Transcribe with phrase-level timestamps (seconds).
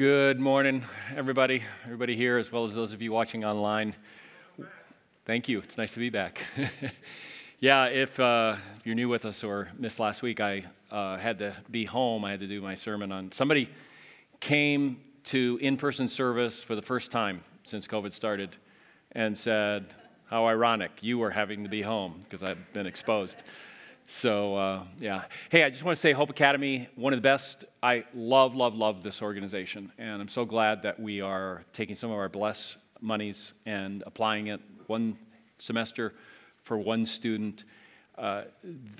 [0.00, 0.82] Good morning,
[1.14, 3.94] everybody, everybody here, as well as those of you watching online.
[5.26, 5.58] Thank you.
[5.58, 6.42] It's nice to be back.
[7.60, 11.54] yeah, if, uh, you're new with us or missed last week, I uh, had to
[11.70, 12.24] be home.
[12.24, 13.30] I had to do my sermon on.
[13.30, 13.68] Somebody
[14.40, 18.56] came to in person service for the first time since COVID started
[19.12, 19.84] and said,
[20.30, 23.42] How ironic, you were having to be home because I've been exposed.
[24.10, 25.22] So, uh, yeah.
[25.50, 27.64] Hey, I just want to say Hope Academy, one of the best.
[27.80, 29.92] I love, love, love this organization.
[29.98, 34.48] And I'm so glad that we are taking some of our bless monies and applying
[34.48, 35.16] it one
[35.58, 36.12] semester
[36.64, 37.62] for one student.
[38.18, 38.42] Uh,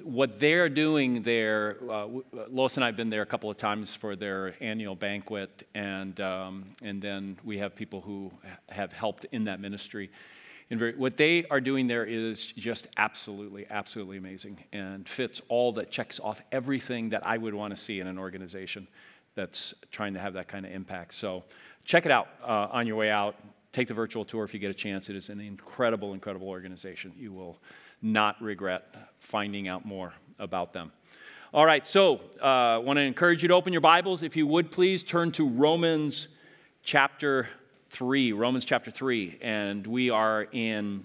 [0.05, 2.07] what they're doing there, uh,
[2.49, 6.21] Lois and I have been there a couple of times for their annual banquet, and,
[6.21, 8.31] um, and then we have people who
[8.69, 10.09] have helped in that ministry
[10.79, 15.91] very, what they are doing there is just absolutely, absolutely amazing and fits all that
[15.91, 18.87] checks off everything that I would want to see in an organization
[19.35, 21.15] that's trying to have that kind of impact.
[21.15, 21.43] So
[21.85, 23.35] check it out uh, on your way out.
[23.73, 25.09] Take the virtual tour if you get a chance.
[25.09, 27.13] It is an incredible, incredible organization.
[27.17, 27.59] You will
[28.03, 30.93] not regret finding out more about them.
[31.53, 34.23] All right, so I uh, want to encourage you to open your Bibles.
[34.23, 36.29] If you would please turn to Romans
[36.85, 37.49] chapter
[37.91, 41.05] 3, Romans chapter 3, and we are in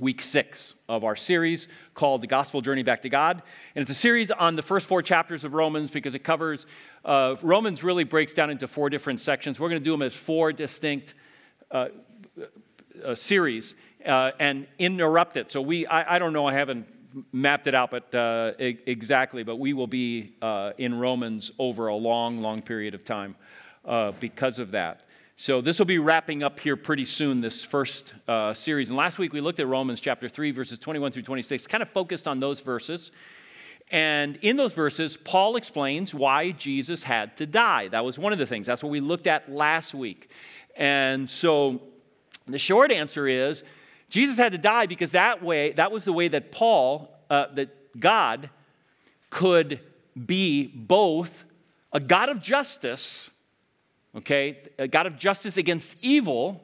[0.00, 3.40] week six of our series called The Gospel Journey Back to God.
[3.76, 6.66] And it's a series on the first four chapters of Romans because it covers,
[7.04, 9.60] uh, Romans really breaks down into four different sections.
[9.60, 11.14] We're going to do them as four distinct
[11.70, 11.88] uh,
[13.04, 15.52] uh, series uh, and interrupt it.
[15.52, 16.88] So we, I, I, don't know, I haven't
[17.32, 21.94] mapped it out but uh, exactly, but we will be uh, in Romans over a
[21.94, 23.36] long, long period of time
[24.18, 25.02] because of that.
[25.40, 28.88] So, this will be wrapping up here pretty soon, this first uh, series.
[28.88, 31.88] And last week we looked at Romans chapter 3, verses 21 through 26, kind of
[31.90, 33.12] focused on those verses.
[33.92, 37.86] And in those verses, Paul explains why Jesus had to die.
[37.86, 38.66] That was one of the things.
[38.66, 40.28] That's what we looked at last week.
[40.76, 41.82] And so,
[42.46, 43.62] the short answer is
[44.10, 48.00] Jesus had to die because that way, that was the way that Paul, uh, that
[48.00, 48.50] God
[49.30, 49.78] could
[50.26, 51.44] be both
[51.92, 53.30] a God of justice
[54.16, 54.58] okay?
[54.78, 56.62] A God of justice against evil,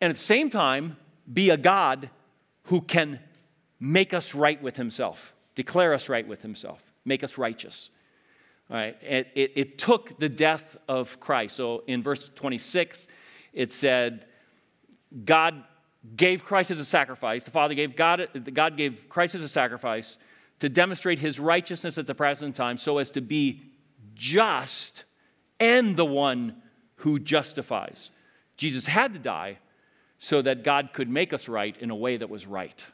[0.00, 0.96] and at the same time,
[1.32, 2.10] be a God
[2.64, 3.20] who can
[3.80, 7.90] make us right with himself, declare us right with himself, make us righteous.
[8.70, 11.56] All right, it, it, it took the death of Christ.
[11.56, 13.06] So in verse 26,
[13.52, 14.26] it said,
[15.24, 15.62] God
[16.16, 17.44] gave Christ as a sacrifice.
[17.44, 20.18] The Father gave God, God gave Christ as a sacrifice
[20.58, 23.62] to demonstrate his righteousness at the present time so as to be
[24.14, 25.04] just
[25.58, 26.62] and the one
[26.96, 28.10] who justifies.
[28.56, 29.58] Jesus had to die
[30.18, 32.84] so that God could make us right in a way that was right,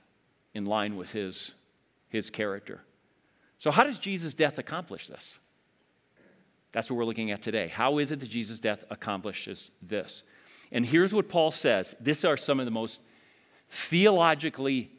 [0.54, 1.54] in line with his,
[2.08, 2.80] his character.
[3.58, 5.38] So, how does Jesus' death accomplish this?
[6.72, 7.68] That's what we're looking at today.
[7.68, 10.22] How is it that Jesus' death accomplishes this?
[10.72, 11.94] And here's what Paul says.
[12.00, 13.00] These are some of the most
[13.68, 14.90] theologically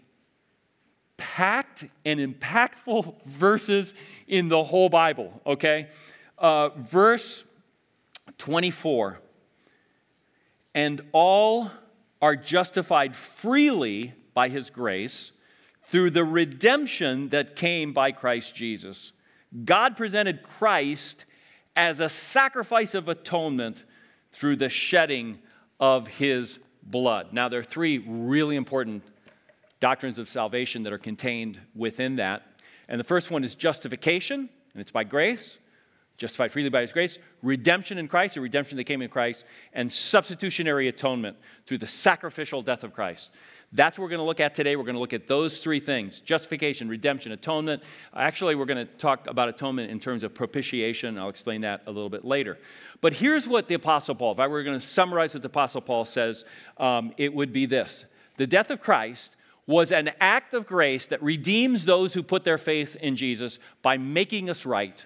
[1.17, 3.93] packed and impactful verses
[4.27, 5.89] in the whole Bible, okay?
[6.37, 7.43] Uh, verse
[8.37, 9.19] 24.
[10.75, 11.69] And all
[12.21, 15.31] are justified freely by his grace
[15.83, 19.11] through the redemption that came by Christ Jesus.
[19.65, 21.25] God presented Christ
[21.75, 23.83] as a sacrifice of atonement
[24.31, 25.39] through the shedding
[25.79, 27.33] of his blood.
[27.33, 29.03] Now, there are three really important
[29.79, 32.43] doctrines of salvation that are contained within that.
[32.87, 35.59] And the first one is justification, and it's by grace
[36.17, 39.91] justified freely by his grace, redemption in Christ, the redemption that came in Christ, and
[39.91, 43.29] substitutionary atonement through the sacrificial death of Christ.
[43.73, 44.75] That's what we're going to look at today.
[44.75, 47.83] We're going to look at those three things justification, redemption, atonement.
[48.15, 51.17] Actually, we're going to talk about atonement in terms of propitiation.
[51.17, 52.59] I'll explain that a little bit later.
[53.01, 55.81] But here's what the Apostle Paul, if I were going to summarize what the Apostle
[55.81, 56.45] Paul says,
[56.77, 58.05] um, it would be this
[58.37, 62.57] The death of Christ was an act of grace that redeems those who put their
[62.57, 65.05] faith in Jesus by making us right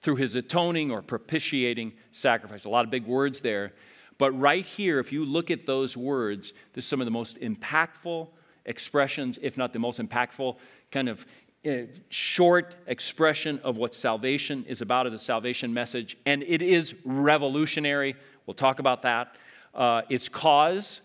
[0.00, 2.64] through his atoning or propitiating sacrifice.
[2.64, 3.72] A lot of big words there.
[4.18, 7.40] But right here, if you look at those words, this is some of the most
[7.40, 8.28] impactful
[8.66, 10.56] expressions, if not the most impactful
[10.90, 11.26] kind of
[11.66, 16.16] uh, short expression of what salvation is about as a salvation message.
[16.26, 18.14] And it is revolutionary.
[18.46, 19.36] We'll talk about that.
[19.74, 21.00] Uh, its cause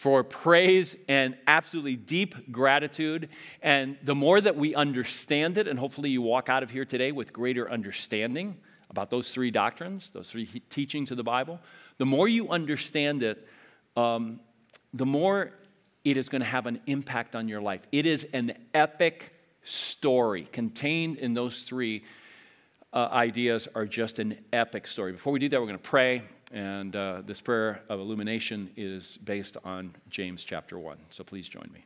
[0.00, 3.28] for praise and absolutely deep gratitude.
[3.60, 7.12] And the more that we understand it, and hopefully you walk out of here today
[7.12, 8.56] with greater understanding
[8.88, 11.60] about those three doctrines, those three teachings of the Bible,
[11.98, 13.46] the more you understand it,
[13.94, 14.40] um,
[14.94, 15.52] the more
[16.02, 17.86] it is going to have an impact on your life.
[17.92, 22.04] It is an epic story contained in those three
[22.94, 25.12] uh, ideas are just an epic story.
[25.12, 29.18] Before we do that, we're going to pray And uh, this prayer of illumination is
[29.22, 30.98] based on James chapter 1.
[31.10, 31.84] So please join me.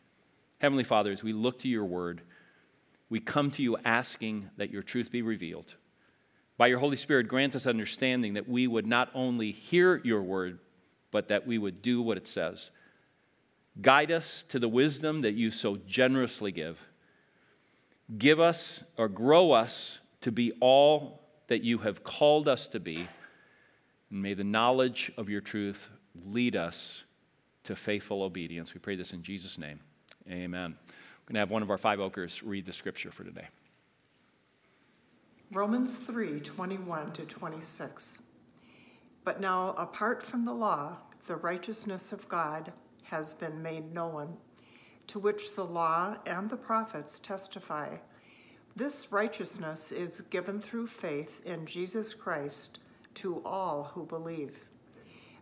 [0.58, 2.22] Heavenly Father, as we look to your word,
[3.11, 5.75] we come to you asking that your truth be revealed.
[6.56, 10.58] By your Holy Spirit, grant us understanding that we would not only hear your word,
[11.11, 12.70] but that we would do what it says.
[13.81, 16.81] Guide us to the wisdom that you so generously give.
[18.16, 23.08] Give us or grow us to be all that you have called us to be.
[24.11, 25.91] And may the knowledge of your truth
[26.27, 27.05] lead us
[27.65, 28.75] to faithful obedience.
[28.75, 29.81] We pray this in Jesus' name.
[30.31, 30.77] Amen.
[30.87, 33.49] We're going to have one of our five oakers read the scripture for today.
[35.53, 38.23] Romans 3 21 to 26.
[39.25, 42.73] But now, apart from the law, the righteousness of God
[43.05, 44.37] has been made known,
[45.07, 47.97] to which the law and the prophets testify.
[48.77, 52.81] This righteousness is given through faith in Jesus Christ
[53.16, 54.64] to all who believe.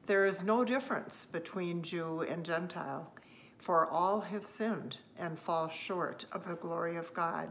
[0.06, 3.12] There is no difference between Jew and Gentile,
[3.58, 7.50] for all have sinned and fall short of the glory of God,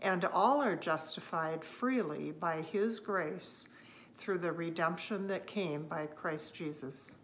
[0.00, 3.68] and all are justified freely by his grace
[4.14, 7.18] through the redemption that came by Christ Jesus.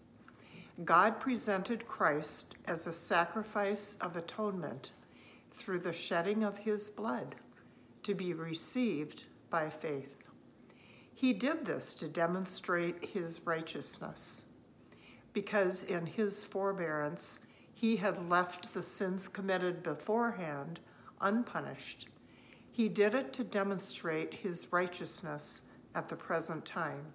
[0.84, 4.90] God presented Christ as a sacrifice of atonement
[5.50, 7.34] through the shedding of his blood
[8.02, 10.21] to be received by faith.
[11.22, 14.46] He did this to demonstrate his righteousness,
[15.32, 20.80] because in his forbearance he had left the sins committed beforehand
[21.20, 22.08] unpunished.
[22.72, 27.06] He did it to demonstrate his righteousness at the present time,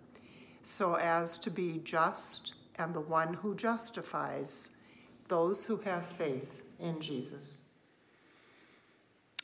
[0.63, 4.71] so as to be just and the one who justifies
[5.27, 7.63] those who have faith in Jesus.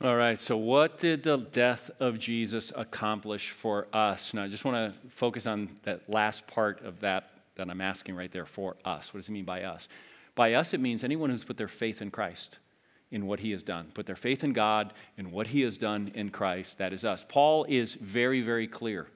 [0.02, 4.34] All right, so what did the death of Jesus accomplish for us?
[4.34, 8.16] Now, I just want to focus on that last part of that that I'm asking
[8.16, 9.14] right there for us.
[9.14, 9.88] What does it mean by us?
[10.34, 12.58] By us, it means anyone who's put their faith in Christ,
[13.12, 13.92] in what he has done.
[13.94, 16.80] Put their faith in God, in what he has done in Christ.
[16.80, 17.24] That is us.
[17.30, 19.08] Paul is very, very clear.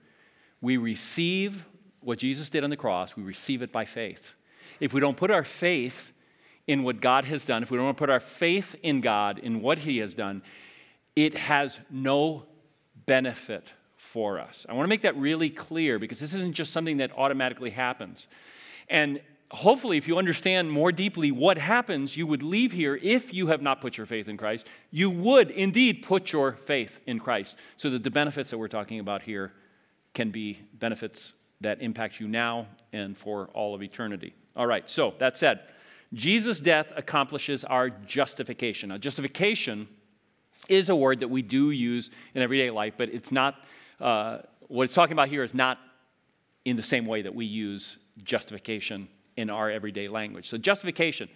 [0.62, 1.66] We receive
[2.02, 4.36] what Jesus did on the cross, we receive it by faith.
[4.80, 6.14] If we don't put our faith
[6.68, 9.80] in what God has done, if we don't put our faith in God, in what
[9.80, 10.44] He has done,
[11.18, 12.44] it has no
[13.08, 13.66] benefit
[13.96, 14.68] for us.
[14.70, 18.28] I want to make that really clear because this isn't just something that automatically happens.
[18.88, 19.20] And
[19.50, 23.64] hopefully, if you understand more deeply what happens, you would leave here if you have
[23.64, 24.68] not put your faith in Christ.
[24.92, 29.00] You would indeed put your faith in Christ so that the benefits that we're talking
[29.00, 29.54] about here
[30.14, 34.36] can be benefits that impact you now and for all of eternity.
[34.56, 35.62] All right, so that said,
[36.14, 38.90] Jesus' death accomplishes our justification.
[38.90, 39.88] Now, justification
[40.70, 43.56] is a word that we do use in everyday life, but it's not,
[44.00, 45.80] uh, what it's talking about here is not
[46.66, 50.50] in the same way that we use justification in our everyday language.
[50.50, 51.30] So, justification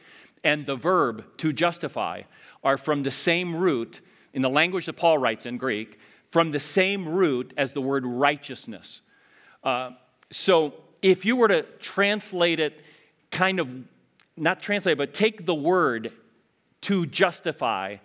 [0.44, 2.24] and the verb to justify
[2.64, 4.02] are from the same root
[4.34, 6.00] in the language that Paul writes in Greek,
[6.30, 9.02] from the same root as the word righteousness.
[9.64, 9.92] Uh,
[10.32, 12.82] so if you were to translate it,
[13.32, 13.68] kind of,
[14.38, 16.12] not translate, but take the word
[16.82, 17.98] to justify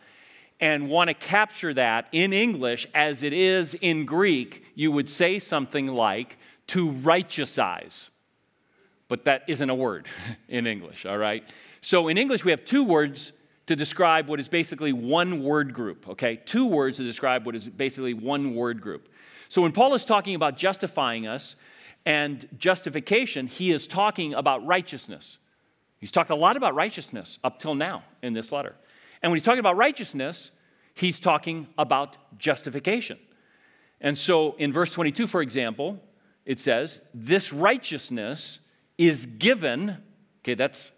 [0.60, 5.38] and want to capture that in English as it is in Greek, you would say
[5.38, 6.38] something like
[6.68, 8.08] to righteousize.
[9.08, 10.08] But that isn't a word
[10.48, 11.44] in English, all right?
[11.80, 13.32] So in English, we have two words
[13.66, 16.36] to describe what is basically one word group, okay?
[16.44, 19.08] Two words to describe what is basically one word group.
[19.48, 21.56] So when Paul is talking about justifying us,
[22.06, 25.38] and justification, he is talking about righteousness.
[25.98, 28.76] He's talked a lot about righteousness up till now in this letter.
[29.26, 30.52] And when he's talking about righteousness,
[30.94, 33.18] he's talking about justification.
[34.00, 35.98] And so in verse 22, for example,
[36.44, 38.60] it says, This righteousness
[38.96, 39.96] is given,
[40.44, 40.92] okay, that's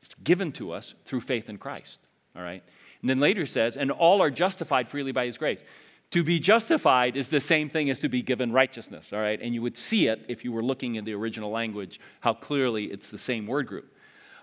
[0.00, 1.98] it's given to us through faith in Christ.
[2.36, 2.62] All right?
[3.00, 5.58] And then later says, and all are justified freely by his grace.
[6.12, 9.42] To be justified is the same thing as to be given righteousness, all right?
[9.42, 12.84] And you would see it if you were looking in the original language, how clearly
[12.84, 13.92] it's the same word group,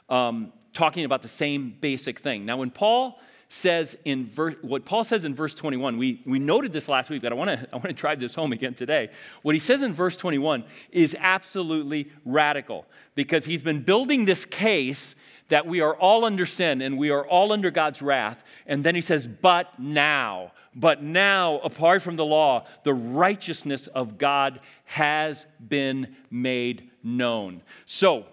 [0.10, 2.46] um, talking about the same basic thing.
[2.46, 3.20] Now, when Paul
[3.50, 7.22] says in verse, what Paul says in verse 21, we, we noted this last week,
[7.22, 9.10] but I want to I want to drive this home again today.
[9.42, 15.16] What he says in verse 21 is absolutely radical because he's been building this case
[15.50, 18.44] that we are all under sin and we are all under God's wrath.
[18.66, 24.18] And then he says, but now, but now, apart from the law, the righteousness of
[24.18, 27.64] God has been made known.
[27.86, 28.26] So,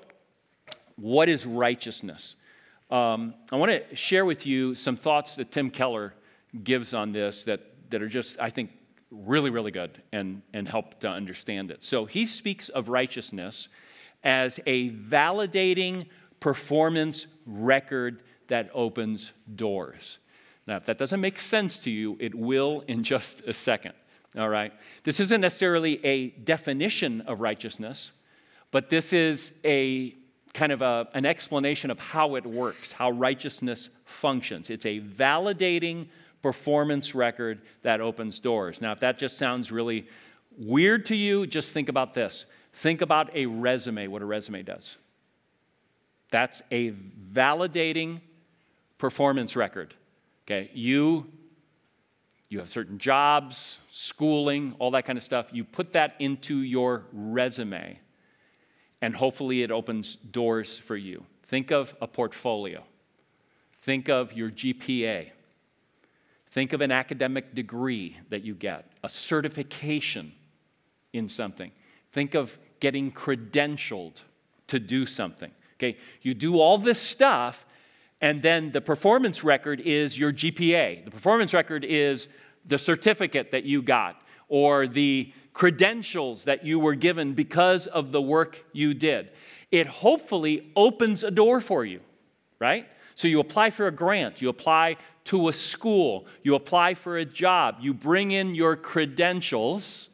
[0.97, 2.37] what is righteousness?
[2.91, 6.15] Um, I want to share with you some thoughts that Tim Keller
[6.63, 7.61] gives on this that,
[7.91, 8.71] that are just, I think,
[9.11, 11.83] really, really good and, and help to understand it.
[11.83, 13.69] So, he speaks of righteousness
[14.23, 16.07] as a validating
[16.41, 20.19] performance record that opens doors.
[20.67, 23.95] Now, if that doesn't make sense to you, it will in just a second.
[24.37, 24.73] All right?
[25.05, 28.11] This isn't necessarily a definition of righteousness,
[28.73, 30.17] but this is a
[30.55, 34.71] kind of a, an explanation of how it works, how righteousness functions.
[34.71, 36.07] It's a validating
[36.43, 38.81] performance record that opens doors.
[38.81, 40.07] Now, if that just sounds really
[40.57, 42.47] weird to you, just think about this.
[42.75, 44.97] Think about a resume, what a resume does.
[46.31, 46.93] That's a
[47.33, 48.21] validating
[48.99, 49.95] performance record.
[50.47, 51.27] Okay, you
[52.49, 55.49] you have certain jobs, schooling, all that kind of stuff.
[55.53, 57.99] You put that into your resume,
[59.05, 61.27] and hopefully it opens doors for you.
[61.47, 62.83] Think of a portfolio,
[63.83, 65.29] think of your GPA,
[66.53, 70.33] think of an academic degree that you get, a certification
[71.13, 71.71] in something.
[72.13, 74.23] Think of getting credentialed
[74.69, 75.51] to do something.
[75.75, 77.67] Okay, you do all this stuff,
[78.23, 81.05] and then the performance record is your GPA.
[81.05, 82.27] The performance record is
[82.65, 84.17] the certificate that you got
[84.49, 89.31] or the credentials that you were given because of the work you did.
[89.71, 92.01] It hopefully opens a door for you,
[92.59, 92.87] right?
[93.15, 94.97] So you apply for a grant, you apply
[95.27, 100.11] to a school, you apply for a job, you bring in your credentials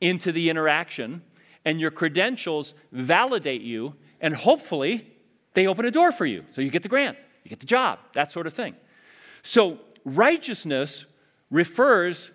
[0.00, 1.22] into the interaction,
[1.64, 5.10] and your credentials validate you, and hopefully
[5.54, 6.44] they open a door for you.
[6.52, 8.74] So you get the grant, you get the job, that sort of thing.
[9.42, 11.06] So righteousness
[11.50, 12.30] refers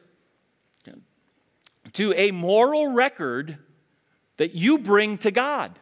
[1.93, 3.57] to a moral record
[4.37, 5.77] that you bring to God.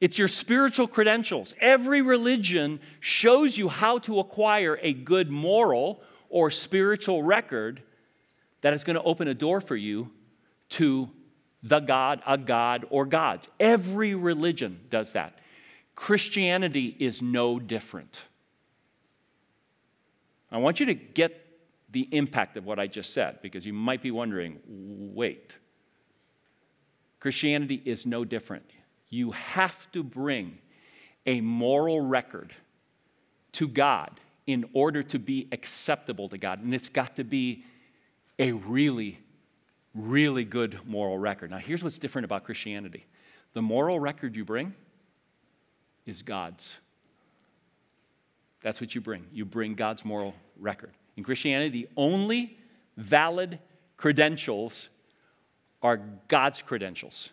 [0.00, 1.54] It's your spiritual credentials.
[1.60, 7.82] Every religion shows you how to acquire a good moral or spiritual record
[8.60, 10.10] that is going to open a door for you
[10.70, 11.08] to
[11.62, 13.48] the God, a God, or gods.
[13.58, 15.38] Every religion does that.
[15.94, 18.24] Christianity is no different.
[20.50, 21.43] I want you to get
[21.94, 25.56] the impact of what I just said because you might be wondering wait,
[27.20, 28.68] Christianity is no different.
[29.08, 30.58] You have to bring
[31.24, 32.52] a moral record
[33.52, 34.10] to God
[34.46, 36.60] in order to be acceptable to God.
[36.62, 37.64] And it's got to be
[38.40, 39.20] a really,
[39.94, 41.52] really good moral record.
[41.52, 43.06] Now, here's what's different about Christianity
[43.54, 44.74] the moral record you bring
[46.06, 46.76] is God's.
[48.62, 49.26] That's what you bring.
[49.32, 50.90] You bring God's moral record.
[51.16, 52.56] In Christianity, the only
[52.96, 53.58] valid
[53.96, 54.88] credentials
[55.82, 57.30] are God's credentials,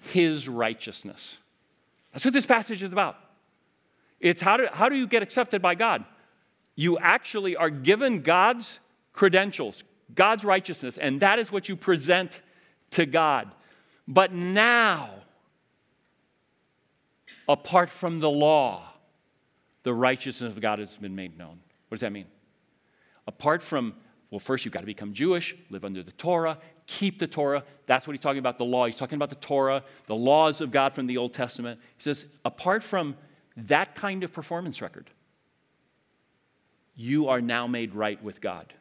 [0.00, 1.38] His righteousness.
[2.12, 3.16] That's what this passage is about.
[4.20, 6.04] It's how do, how do you get accepted by God?
[6.76, 8.78] You actually are given God's
[9.12, 9.84] credentials,
[10.14, 12.40] God's righteousness, and that is what you present
[12.90, 13.50] to God.
[14.06, 15.10] But now,
[17.48, 18.92] apart from the law,
[19.82, 21.58] the righteousness of God has been made known.
[21.88, 22.26] What does that mean?
[23.26, 23.94] Apart from,
[24.30, 27.64] well, first you've got to become Jewish, live under the Torah, keep the Torah.
[27.86, 28.86] That's what he's talking about the law.
[28.86, 31.80] He's talking about the Torah, the laws of God from the Old Testament.
[31.96, 33.16] He says, apart from
[33.56, 35.10] that kind of performance record,
[36.96, 38.72] you are now made right with God.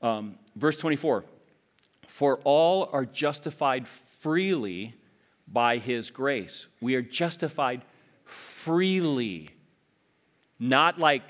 [0.00, 1.24] Um, verse 24
[2.06, 4.94] For all are justified freely
[5.46, 6.66] by his grace.
[6.80, 7.82] We are justified
[8.24, 9.50] freely,
[10.58, 11.22] not like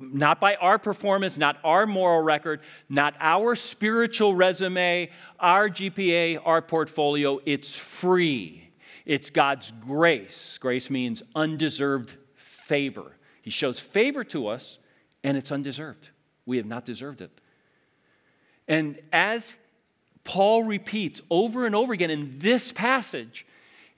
[0.00, 6.62] not by our performance, not our moral record, not our spiritual resume, our GPA, our
[6.62, 7.40] portfolio.
[7.44, 8.70] It's free.
[9.04, 10.58] It's God's grace.
[10.58, 13.16] Grace means undeserved favor.
[13.42, 14.78] He shows favor to us,
[15.24, 16.10] and it's undeserved.
[16.44, 17.30] We have not deserved it.
[18.68, 19.52] And as
[20.24, 23.46] Paul repeats over and over again in this passage,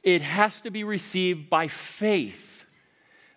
[0.03, 2.65] it has to be received by faith.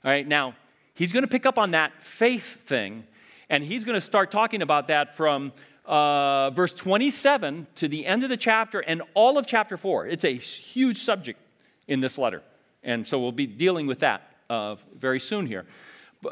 [0.06, 0.56] All right, now,
[0.94, 3.06] he's going to pick up on that faith thing,
[3.50, 5.52] and he's going to start talking about that from
[5.86, 10.08] uh, verse 27 to the end of the chapter and all of chapter 4.
[10.08, 11.40] It's a huge subject
[11.88, 12.42] in this letter.
[12.84, 15.66] And so we'll be dealing with that uh, very soon here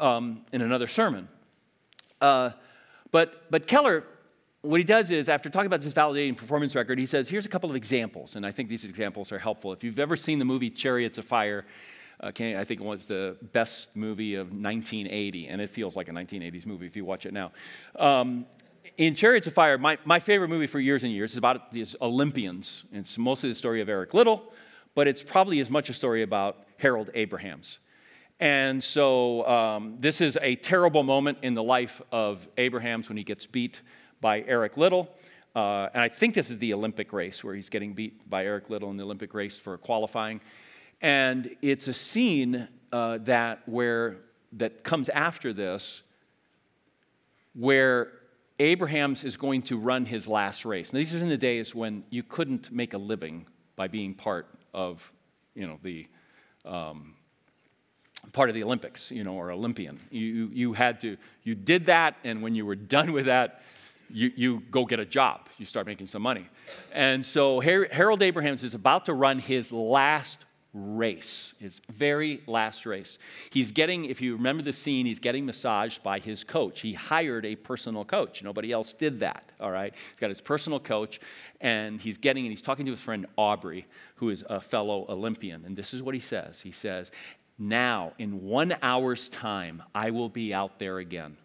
[0.00, 1.28] um, in another sermon.
[2.20, 2.50] Uh,
[3.10, 4.04] but, but Keller,
[4.62, 7.48] what he does is, after talking about this validating performance record, he says, here's a
[7.48, 8.36] couple of examples.
[8.36, 9.72] And I think these examples are helpful.
[9.72, 11.64] If you've ever seen the movie Chariots of Fire,
[12.24, 16.12] Okay, I think it was the best movie of 1980, and it feels like a
[16.12, 17.50] 1980s movie if you watch it now.
[17.96, 18.46] Um,
[18.96, 21.96] in Chariots of Fire, my, my favorite movie for years and years is about these
[22.00, 22.84] Olympians.
[22.92, 24.52] It's mostly the story of Eric Liddell,
[24.94, 27.80] but it's probably as much a story about Harold Abrahams.
[28.38, 33.24] And so um, this is a terrible moment in the life of Abrahams when he
[33.24, 33.80] gets beat
[34.20, 35.10] by Eric Liddell.
[35.56, 38.70] uh, and I think this is the Olympic race where he's getting beat by Eric
[38.70, 40.40] Liddell in the Olympic race for qualifying.
[41.02, 44.18] And it's a scene uh, that where
[44.52, 46.02] that comes after this,
[47.54, 48.12] where
[48.58, 50.92] Abrahams is going to run his last race.
[50.92, 54.46] Now, these are in the days when you couldn't make a living by being part
[54.72, 55.12] of,
[55.54, 56.06] you know, the
[56.64, 57.14] um,
[58.32, 59.98] part of the Olympics, you know, or Olympian.
[60.10, 63.62] You, you had to, you did that, and when you were done with that,
[64.08, 65.48] you, you go get a job.
[65.58, 66.46] You start making some money.
[66.92, 70.44] And so Harold Abrahams is about to run his last
[70.74, 73.18] race, his very last race.
[73.50, 76.80] He's getting, if you remember the scene, he's getting massaged by his coach.
[76.80, 78.42] He hired a personal coach.
[78.42, 79.92] Nobody else did that, all right?
[79.94, 81.20] He's got his personal coach,
[81.60, 83.86] and he's getting, and he's talking to his friend Aubrey,
[84.16, 85.64] who is a fellow Olympian.
[85.66, 87.10] And this is what he says He says,
[87.58, 91.36] Now, in one hour's time, I will be out there again.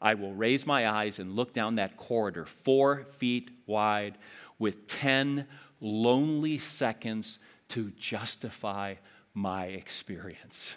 [0.00, 4.18] I will raise my eyes and look down that corridor, four feet wide,
[4.58, 5.46] with 10
[5.80, 7.38] lonely seconds
[7.72, 8.94] to justify
[9.32, 10.76] my experience.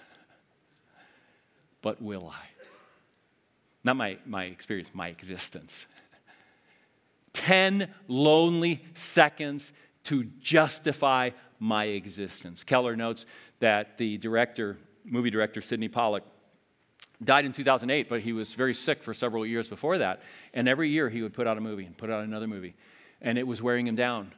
[1.81, 2.45] But will I?
[3.83, 5.87] Not my, my experience, my existence.
[7.33, 9.73] 10 lonely seconds
[10.05, 12.63] to justify my existence.
[12.63, 13.25] Keller notes
[13.59, 16.23] that the director, movie director Sydney Pollack,
[17.21, 20.21] died in 2008, but he was very sick for several years before that.
[20.53, 22.73] And every year he would put out a movie and put out another movie.
[23.21, 24.31] And it was wearing him down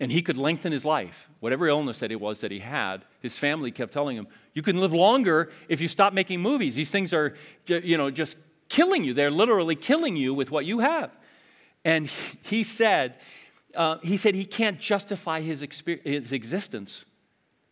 [0.00, 1.28] and he could lengthen his life.
[1.40, 4.78] Whatever illness that it was that he had, his family kept telling him, You can
[4.78, 6.74] live longer if you stop making movies.
[6.74, 7.34] These things are,
[7.66, 8.38] you know, just
[8.70, 9.12] killing you.
[9.12, 11.10] They're literally killing you with what you have.
[11.84, 12.10] And
[12.42, 13.16] he said,
[13.74, 17.04] uh, he said he can't justify his, his existence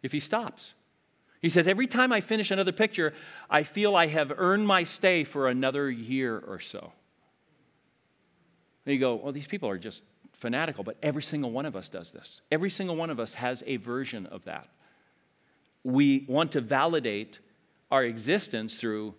[0.02, 0.74] if he stops.
[1.40, 3.14] He says, Every time I finish another picture,
[3.48, 6.92] I feel I have earned my stay for another year or so.
[8.84, 10.04] And you go, Well, these people are just
[10.38, 12.40] fanatical, but every single one of us does this.
[12.50, 14.68] Every single one of us has a version of that.
[15.84, 17.40] We want to validate
[17.90, 19.14] our existence through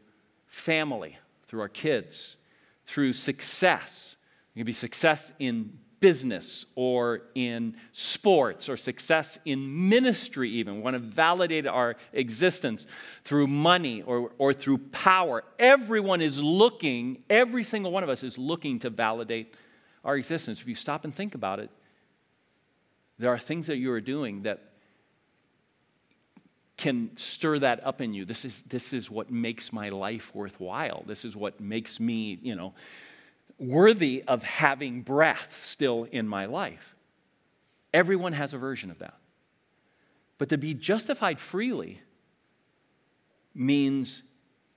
[0.47, 1.17] family,
[1.47, 2.37] through our kids,
[2.85, 4.15] through success.
[4.55, 10.75] It can be success in business or in sports or success in ministry, even.
[10.75, 12.87] We want to validate our existence
[13.23, 15.43] through money or, or through power.
[15.57, 19.53] Everyone is looking, every single one of us is looking to validate
[20.03, 21.69] our existence, if you stop and think about it,
[23.17, 24.63] there are things that you are doing that
[26.77, 28.23] can stir that up in you.
[28.23, 31.03] This is, this is what makes my life worthwhile.
[31.05, 32.73] This is what makes me, you know,
[33.57, 36.95] worthy of having breath still in my life.
[37.93, 39.15] Everyone has a version of that.
[40.37, 41.99] But to be justified freely
[43.53, 44.23] means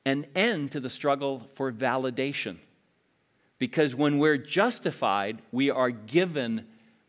[0.05, 2.57] an end to the struggle for validation.
[3.63, 6.67] Because when we're justified, we are given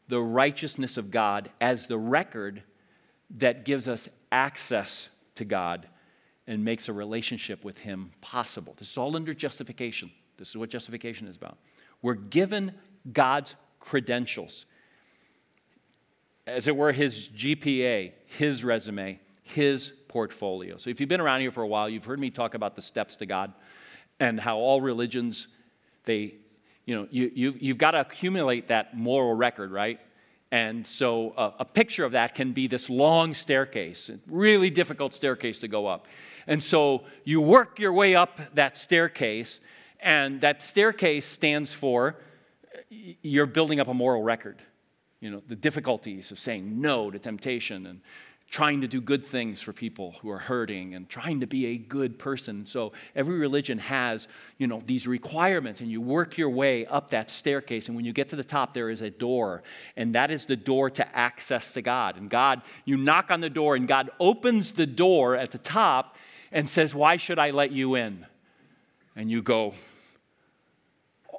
[0.07, 2.61] the righteousness of God as the record
[3.39, 5.87] that gives us access to God
[6.45, 8.75] and makes a relationship with Him possible.
[8.77, 10.11] This is all under justification.
[10.37, 11.57] This is what justification is about.
[12.03, 12.75] We're given
[13.11, 14.67] God's credentials,
[16.45, 20.77] as it were, His GPA, His resume, His portfolio.
[20.77, 22.83] So if you've been around here for a while, you've heard me talk about the
[22.83, 23.55] steps to God
[24.19, 25.47] and how all religions
[26.05, 26.35] they
[26.85, 29.99] you know, you, you, you've got to accumulate that moral record, right?
[30.51, 35.57] And so a, a, picture of that can be this long staircase, really difficult staircase
[35.59, 36.05] to go up.
[36.45, 39.61] And so you work your way up that staircase,
[39.99, 42.17] and that staircase stands for
[42.75, 44.61] uh, you're building up a moral record.
[45.21, 48.01] You know, the difficulties of saying no to temptation and
[48.53, 51.75] trying to do good things for people who are hurting and trying to be a
[51.75, 52.67] good person.
[52.67, 54.27] So every religion has,
[54.59, 58.13] you know, these requirements and you work your way up that staircase and when you
[58.13, 59.63] get to the top there is a door
[59.97, 62.15] and that is the door to access to God.
[62.15, 66.15] And God, you knock on the door and God opens the door at the top
[66.51, 68.23] and says, "Why should I let you in?"
[69.15, 69.73] And you go,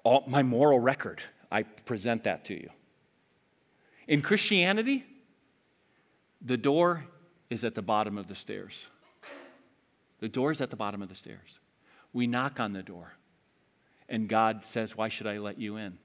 [0.03, 1.22] All, "My moral record.
[1.53, 2.70] I present that to you."
[4.09, 5.05] In Christianity,
[6.44, 7.04] the door
[7.50, 8.87] is at the bottom of the stairs.
[10.20, 11.59] The door is at the bottom of the stairs.
[12.12, 13.14] We knock on the door,
[14.09, 15.98] and God says, Why should I let you in?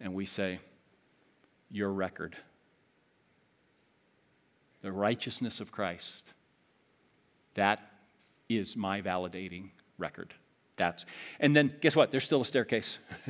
[0.00, 0.60] And we say,
[1.70, 2.36] Your record.
[4.82, 6.26] The righteousness of Christ.
[7.54, 7.80] That
[8.48, 10.32] is my validating record.
[10.76, 11.04] That's,
[11.38, 12.10] and then guess what?
[12.10, 12.98] There's still a staircase.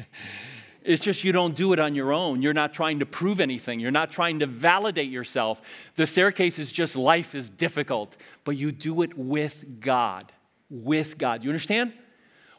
[0.83, 2.43] It's just you don't do it on your own.
[2.43, 3.81] You're not trying to prove anything.
[3.81, 5.61] You're not trying to validate yourself.
[5.97, 10.33] The staircase is just life is difficult, but you do it with God.
[10.71, 11.45] With God.
[11.45, 11.93] You understand?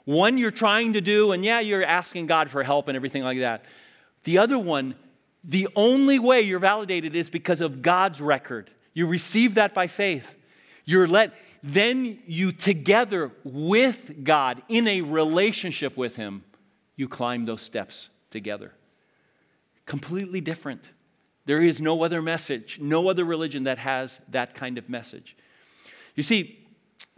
[0.06, 3.40] One you're trying to do, and yeah, you're asking God for help and everything like
[3.40, 3.66] that.
[4.24, 4.96] The other one,
[5.44, 8.70] The only way you're validated is because of God's record.
[8.94, 10.36] You receive that by faith.
[10.86, 16.44] You're let, then you together with God in a relationship with Him,
[16.96, 18.74] you climb those steps together.
[19.86, 20.84] Completely different.
[21.46, 25.36] There is no other message, no other religion that has that kind of message.
[26.16, 26.60] You see,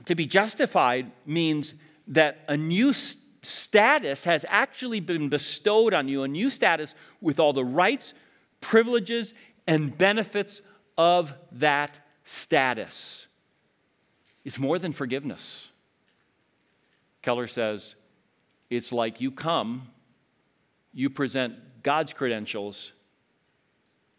[0.05, 1.73] to be justified means
[2.07, 7.53] that a new status has actually been bestowed on you, a new status with all
[7.53, 8.13] the rights,
[8.61, 9.33] privileges,
[9.67, 10.61] and benefits
[10.97, 13.27] of that status.
[14.45, 15.69] It's more than forgiveness.
[17.21, 17.95] Keller says
[18.75, 19.87] it's like you come,
[20.93, 22.91] you present God's credentials,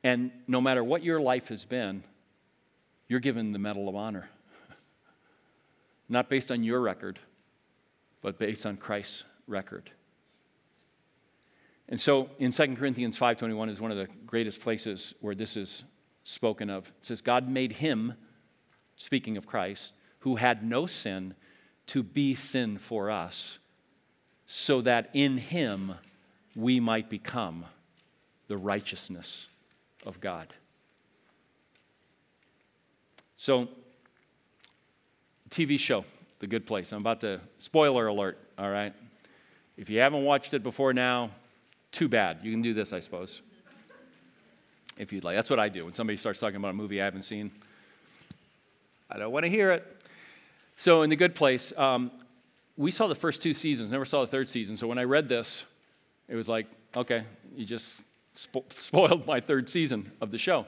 [0.03, 2.05] and no matter what your life has been,
[3.09, 4.29] you're given the Medal of Honor.
[6.09, 7.19] Not based on your record,
[8.23, 9.91] but based on Christ's record.
[11.89, 15.85] And so in 2 Corinthians 5:21 is one of the greatest places where this is
[16.23, 16.89] spoken of.
[16.89, 18.15] It says God made him
[18.97, 21.35] speaking of Christ who had no sin
[21.89, 23.59] to be sin for us
[24.47, 25.95] so that in him
[26.55, 27.65] we might become
[28.49, 29.49] the righteousness
[30.05, 30.53] of God.
[33.37, 33.69] So
[35.51, 36.05] TV show,
[36.41, 36.93] The Good Place.
[36.93, 38.93] I'm about to, spoiler alert, all right?
[39.77, 41.31] If you haven't watched it before now,
[41.91, 42.39] too bad.
[42.43, 43.41] You can do this, I suppose,
[44.99, 45.37] if you'd like.
[45.37, 45.85] That's what I do.
[45.85, 47.53] When somebody starts talking about a movie I haven't seen,
[49.11, 50.03] I don't want to hear it.
[50.77, 52.11] So, in The Good Place, um,
[52.77, 54.77] we saw the first two seasons, never saw the third season.
[54.77, 55.65] So, when I read this,
[56.29, 58.01] it was like, okay, you just
[58.37, 60.67] spo- spoiled my third season of the show.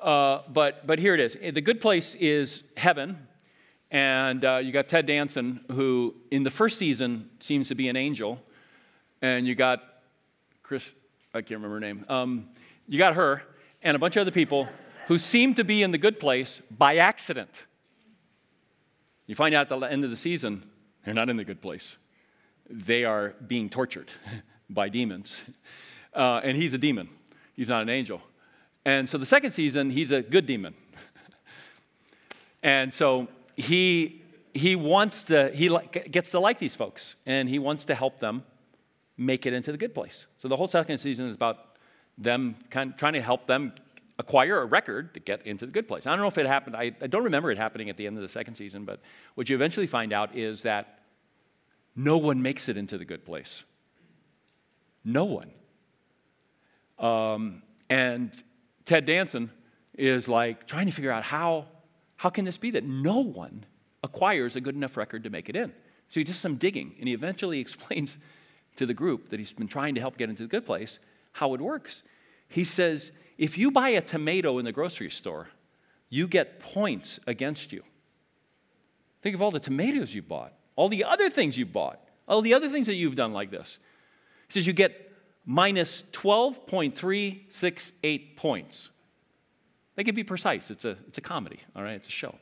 [0.00, 1.34] Uh, but, but here it is.
[1.34, 3.28] The Good Place is heaven,
[3.90, 7.96] and uh, you got Ted Danson, who in the first season seems to be an
[7.96, 8.40] angel.
[9.20, 9.80] And you got
[10.62, 10.90] Chris,
[11.34, 12.04] I can't remember her name.
[12.08, 12.48] Um,
[12.88, 13.42] you got her
[13.82, 14.68] and a bunch of other people
[15.06, 17.64] who seem to be in the good place by accident.
[19.26, 20.64] You find out at the end of the season,
[21.04, 21.96] they're not in the good place.
[22.68, 24.10] They are being tortured
[24.70, 25.42] by demons.
[26.14, 27.08] Uh, and he's a demon,
[27.54, 28.20] he's not an angel.
[28.84, 30.74] And so the second season, he's a good demon.
[32.62, 34.22] and so he,
[34.54, 38.18] he wants to, he like, gets to like these folks, and he wants to help
[38.18, 38.42] them
[39.16, 40.26] make it into the good place.
[40.38, 41.76] So the whole second season is about
[42.18, 43.72] them kind of trying to help them
[44.18, 46.06] acquire a record to get into the good place.
[46.06, 48.16] I don't know if it happened, I, I don't remember it happening at the end
[48.16, 49.00] of the second season, but
[49.34, 51.00] what you eventually find out is that
[51.96, 53.64] no one makes it into the good place.
[55.04, 55.50] No one.
[56.98, 58.30] Um, and
[58.84, 59.50] Ted Danson
[59.94, 61.66] is like trying to figure out how
[62.16, 63.66] how can this be that no one
[64.04, 65.72] acquires a good enough record to make it in?
[66.08, 68.16] So he does some digging, and he eventually explains
[68.76, 71.00] to the group that he's been trying to help get into the good place
[71.32, 72.04] how it works.
[72.48, 73.10] He says,
[73.42, 75.48] if you buy a tomato in the grocery store,
[76.08, 77.82] you get points against you.
[79.20, 82.54] Think of all the tomatoes you bought, all the other things you bought, all the
[82.54, 83.80] other things that you've done like this.
[84.46, 85.10] He says you get
[85.44, 88.90] minus 12.368 points.
[89.96, 90.70] They can be precise.
[90.70, 91.94] It's a, it's a comedy, all right?
[91.94, 92.36] It's a show.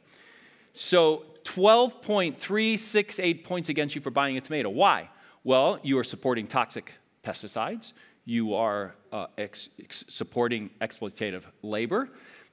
[0.74, 4.68] So 12.368 points against you for buying a tomato.
[4.68, 5.08] Why?
[5.44, 6.92] Well, you are supporting toxic
[7.24, 7.94] pesticides,
[8.30, 12.08] you are uh, ex- ex- supporting exploitative labor,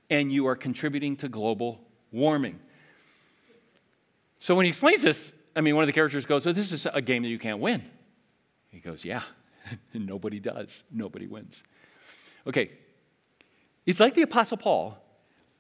[0.10, 1.80] and you are contributing to global
[2.12, 2.60] warming.
[4.40, 6.88] So when he explains this, I mean, one of the characters goes, So this is
[6.92, 7.84] a game that you can't win.
[8.70, 9.22] He goes, Yeah,
[9.94, 10.84] nobody does.
[10.92, 11.62] Nobody wins.
[12.48, 12.72] Okay,
[13.86, 14.98] it's like the Apostle Paul,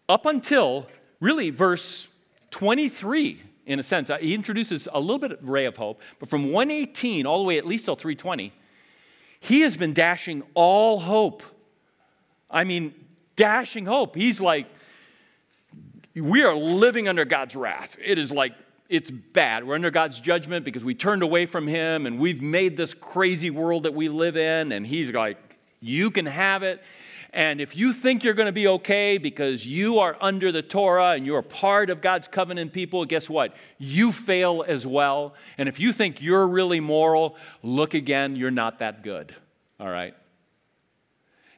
[0.09, 0.87] up until
[1.19, 2.07] really verse
[2.49, 4.09] 23, in a sense.
[4.19, 7.59] He introduces a little bit of ray of hope, but from 118 all the way
[7.59, 8.51] at least till 320,
[9.39, 11.43] he has been dashing all hope.
[12.49, 12.93] I mean,
[13.35, 14.15] dashing hope.
[14.15, 14.67] He's like,
[16.15, 17.97] we are living under God's wrath.
[18.03, 18.53] It is like,
[18.89, 19.67] it's bad.
[19.67, 23.49] We're under God's judgment because we turned away from Him and we've made this crazy
[23.49, 24.71] world that we live in.
[24.71, 25.37] And He's like,
[25.81, 26.81] you can have it.
[27.37, 31.11] And if you think you're going to be okay because you are under the Torah
[31.11, 33.55] and you're part of God's covenant people, guess what?
[33.77, 35.35] You fail as well.
[35.59, 39.35] And if you think you're really moral, look again, you're not that good.
[39.79, 40.15] All right?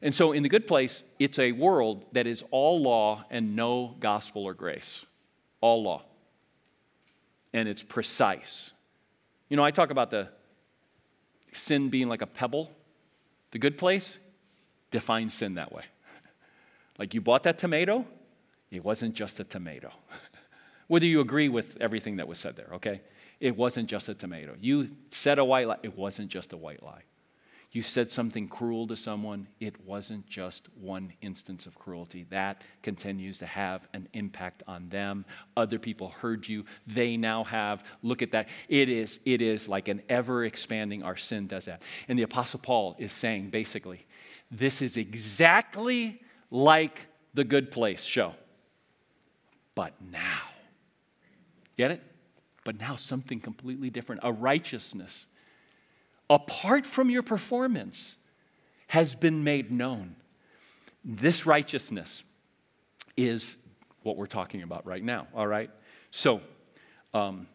[0.02, 3.96] And so, in the good place, it's a world that is all law and no
[4.02, 5.06] gospel or grace.
[5.62, 6.04] All law.
[7.54, 8.74] And it's precise.
[9.48, 10.28] You know, I talk about the
[11.54, 12.70] sin being like a pebble.
[13.52, 14.20] The good place,
[14.92, 15.84] define sin that way.
[17.00, 18.06] like you bought that tomato,
[18.72, 19.92] it wasn't just a tomato.
[20.88, 23.02] Whether you agree with everything that was said there, okay?
[23.40, 24.56] It wasn't just a tomato.
[24.60, 27.04] You said a white lie, it wasn't just a white lie.
[27.72, 32.26] you said something cruel to someone, it wasn't just one instance of cruelty.
[32.32, 35.24] That continues to have an impact on them.
[35.56, 36.66] Other people heard you.
[36.88, 37.84] They now have.
[38.02, 38.50] Look at that.
[38.68, 41.84] It is, it is like an ever expanding, our sin does that.
[42.08, 44.08] And the Apostle Paul is saying basically,
[44.52, 48.34] this is exactly like the good place show.
[49.76, 50.42] But now,
[51.78, 52.04] get it?
[52.66, 55.26] But now something completely different a righteousness
[56.30, 58.16] apart from your performance,
[58.88, 60.16] has been made known.
[61.04, 62.24] This righteousness
[63.18, 63.58] is
[64.04, 65.70] what we're talking about right now, all right?
[66.12, 66.42] So,
[67.14, 67.48] um,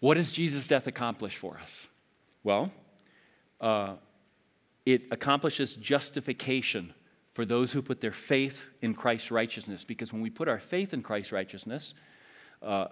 [0.00, 1.86] what does Jesus' death accomplish for us?
[2.44, 2.72] Well,
[3.60, 3.94] uh,
[4.84, 6.92] it accomplishes justification
[7.34, 9.84] for those who put their faith in Christ's righteousness.
[9.84, 11.94] Because when we put our faith in Christ's righteousness,
[12.62, 12.86] uh,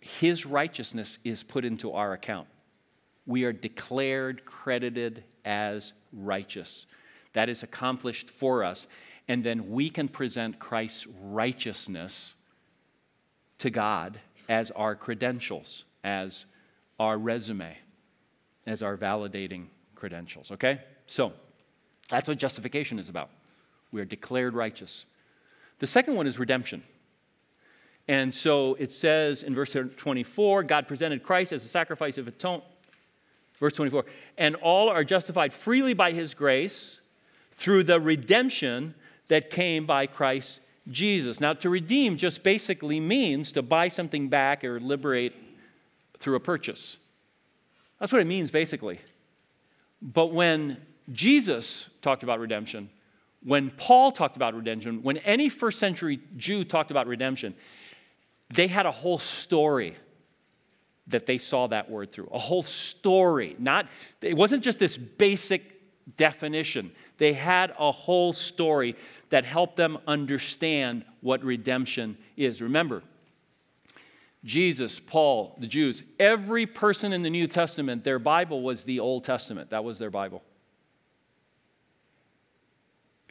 [0.00, 2.48] his righteousness is put into our account
[3.26, 6.86] we are declared, credited as righteous.
[7.32, 8.86] That is accomplished for us.
[9.28, 12.34] And then we can present Christ's righteousness
[13.58, 16.46] to God as our credentials, as
[17.00, 17.76] our resume,
[18.66, 20.52] as our validating credentials.
[20.52, 20.80] Okay?
[21.06, 21.32] So
[22.10, 23.30] that's what justification is about.
[23.92, 25.04] We are declared righteous.
[25.78, 26.82] The second one is redemption.
[28.08, 32.64] And so it says in verse 24 God presented Christ as a sacrifice of atonement
[33.58, 34.04] Verse 24,
[34.36, 37.00] and all are justified freely by his grace
[37.52, 38.94] through the redemption
[39.28, 41.40] that came by Christ Jesus.
[41.40, 45.32] Now, to redeem just basically means to buy something back or liberate
[46.18, 46.98] through a purchase.
[47.98, 49.00] That's what it means, basically.
[50.02, 50.76] But when
[51.12, 52.90] Jesus talked about redemption,
[53.44, 57.54] when Paul talked about redemption, when any first century Jew talked about redemption,
[58.52, 59.96] they had a whole story
[61.08, 62.28] that they saw that word through.
[62.32, 63.54] A whole story.
[63.58, 63.86] Not
[64.20, 65.72] it wasn't just this basic
[66.16, 66.92] definition.
[67.18, 68.96] They had a whole story
[69.30, 72.60] that helped them understand what redemption is.
[72.62, 73.02] Remember,
[74.44, 79.24] Jesus, Paul, the Jews, every person in the New Testament, their Bible was the Old
[79.24, 79.70] Testament.
[79.70, 80.42] That was their Bible.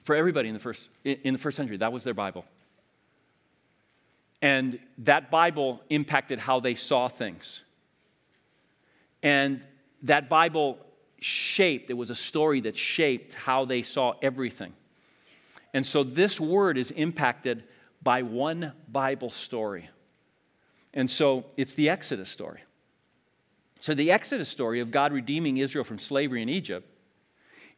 [0.05, 2.45] For everybody in the first, in the first century, that was their Bible.
[4.39, 7.63] And that Bible impacted how they saw things.
[9.23, 9.61] And
[10.03, 10.77] that Bible
[11.19, 14.73] shaped, it was a story that shaped how they saw everything.
[15.73, 17.63] And so this word is impacted
[18.03, 19.89] by one Bible story.
[20.93, 22.59] And so it's the Exodus story.
[23.79, 26.87] So the Exodus story of God redeeming Israel from slavery in Egypt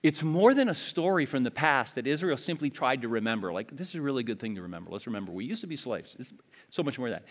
[0.08, 3.52] it's more than a story from the past that Israel simply tried to remember.
[3.52, 4.90] Like, this is a really good thing to remember.
[4.90, 6.16] Let's remember, we used to be slaves.
[6.18, 6.34] It's
[6.70, 7.26] so much more than that.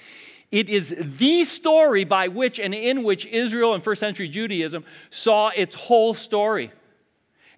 [0.51, 5.49] It is the story by which and in which Israel and first century Judaism saw
[5.49, 6.71] its whole story.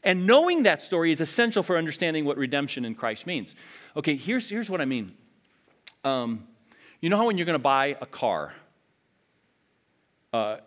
[0.04, 3.56] And knowing that story is essential for understanding what redemption in Christ means.
[3.96, 5.16] Okay, here's, here's what I mean.
[6.04, 6.46] Um,
[7.00, 8.52] you know how when you're going to buy a car,
[10.32, 10.58] uh,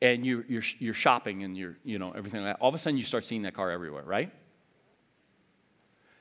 [0.00, 2.78] and you're, you're, you're shopping and you're, you know, everything like that, all of a
[2.78, 4.32] sudden you start seeing that car everywhere, right?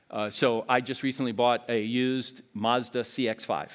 [0.09, 3.69] Uh, so I just recently bought a used Mazda CX5.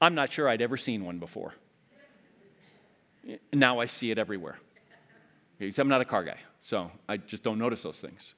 [0.00, 1.54] I'm not sure I'd ever seen one before.
[3.52, 4.58] Now I see it everywhere.
[5.58, 8.34] Because I'm not a car guy, so I just don't notice those things.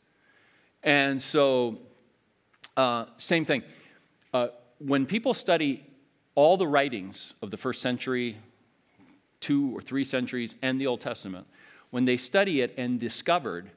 [0.82, 1.78] And so,
[2.76, 3.62] uh, same thing.
[4.34, 4.48] Uh,
[4.78, 5.86] when people study
[6.34, 8.36] all the writings of the first century,
[9.42, 11.46] two or three centuries and the Old Testament,
[11.90, 13.70] when they study it and discovered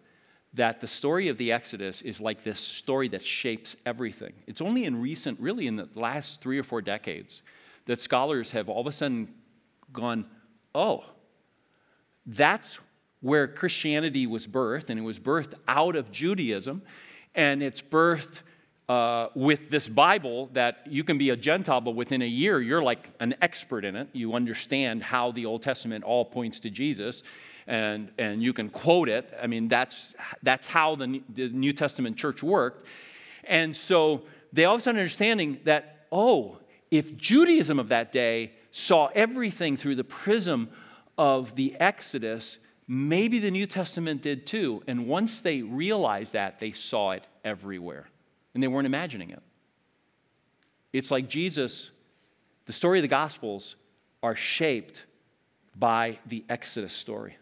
[0.53, 4.31] that the story of the Exodus is like this story that shapes everything.
[4.47, 7.41] It's only in recent, really in the last three or four decades,
[7.87, 9.27] that scholars have all of a sudden
[9.91, 10.25] gone,
[10.73, 11.03] oh,
[12.25, 12.79] that's
[13.19, 16.81] where Christianity was birthed, and it was birthed out of Judaism,
[17.33, 18.41] and it's birthed
[18.87, 22.83] uh, with this Bible that you can be a Gentile, but within a year, you're
[22.83, 24.09] like an expert in it.
[24.13, 27.23] You understand how the Old Testament all points to Jesus,
[27.67, 29.33] and, and you can quote it.
[29.41, 32.85] I mean, that's, that's how the, the New Testament church worked.
[33.43, 36.59] And so they all of a sudden understanding that, oh,
[36.91, 40.69] if Judaism of that day saw everything through the prism
[41.17, 44.83] of the Exodus, maybe the New Testament did too.
[44.85, 48.07] And once they realized that, they saw it everywhere
[48.55, 49.43] and they weren't imagining it.
[50.91, 51.91] It's like Jesus,
[52.65, 53.75] the story of the Gospels
[54.23, 55.05] are shaped
[55.75, 57.37] by the Exodus story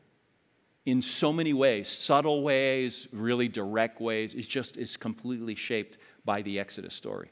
[0.85, 4.33] in so many ways subtle ways, really direct ways.
[4.33, 7.29] It's just it's completely shaped by the Exodus story.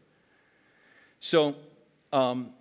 [1.19, 1.55] So,
[2.13, 2.51] um,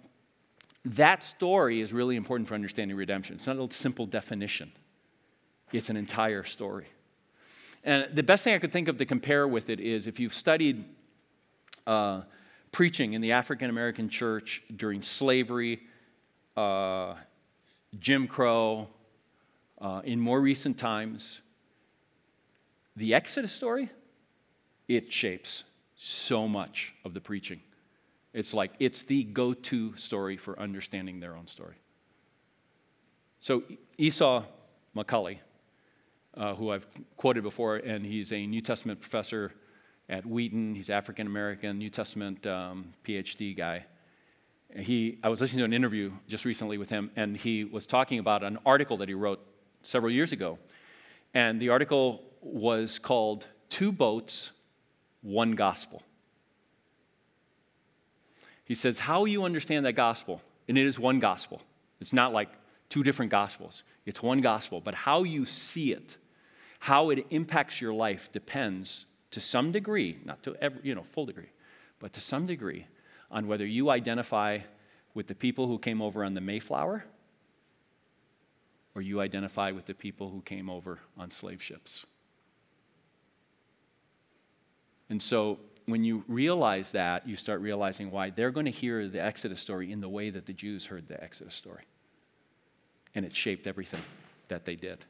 [0.85, 3.37] that story is really important for understanding redemption.
[3.37, 4.73] It's not a simple definition.
[5.73, 6.87] it's an entire story.
[7.85, 10.35] And the best thing I could think of to compare with it is if you've
[10.35, 10.85] studied
[11.87, 12.23] uh,
[12.73, 15.81] preaching in the African American church during slavery,
[16.57, 17.15] uh,
[17.99, 18.89] Jim Crow,
[19.81, 21.41] uh, in more recent times,
[22.97, 23.91] the Exodus story,
[24.89, 25.65] it shapes
[25.95, 27.61] so much of the preaching.
[28.33, 31.77] It's like it's the go to story for understanding their own story.
[33.41, 33.63] So,
[33.97, 34.45] Esau
[34.95, 35.39] McCaulley,
[36.37, 39.53] uh, who I've quoted before, and he's a New Testament professor
[40.11, 40.75] at Wheaton.
[40.75, 43.87] He's African American, New Testament um, PhD guy.
[44.77, 48.19] He, I was listening to an interview just recently with him, and he was talking
[48.19, 49.41] about an article that he wrote
[49.83, 50.59] several years ago.
[51.33, 54.51] And the article was called Two Boats,
[55.23, 56.03] One Gospel.
[58.65, 61.63] He says, How you understand that gospel, and it is one gospel.
[62.01, 62.49] It's not like
[62.89, 64.81] two different gospels, it's one gospel.
[64.81, 66.17] But how you see it,
[66.81, 71.27] how it impacts your life, depends to some degree, not to every, you know, full
[71.27, 71.51] degree,
[71.99, 72.87] but to some degree,
[73.31, 74.59] on whether you identify
[75.15, 77.05] with the people who came over on the Mayflower
[78.95, 82.05] or you identify with the people who came over on slave ships.
[85.09, 89.23] And so when you realize that, you start realizing why they're going to hear the
[89.23, 91.85] Exodus story in the way that the Jews heard the Exodus story.
[93.15, 94.03] And it shaped everything
[94.49, 95.05] that they did.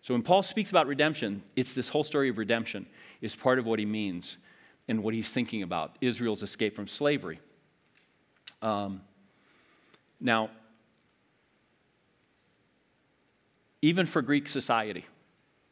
[0.00, 2.86] So when Paul speaks about redemption, it's this whole story of redemption
[3.24, 4.36] is part of what he means
[4.86, 7.40] and what he's thinking about Israel's escape from slavery.
[8.60, 9.00] Um,
[10.20, 10.50] now,
[13.80, 15.06] even for Greek society,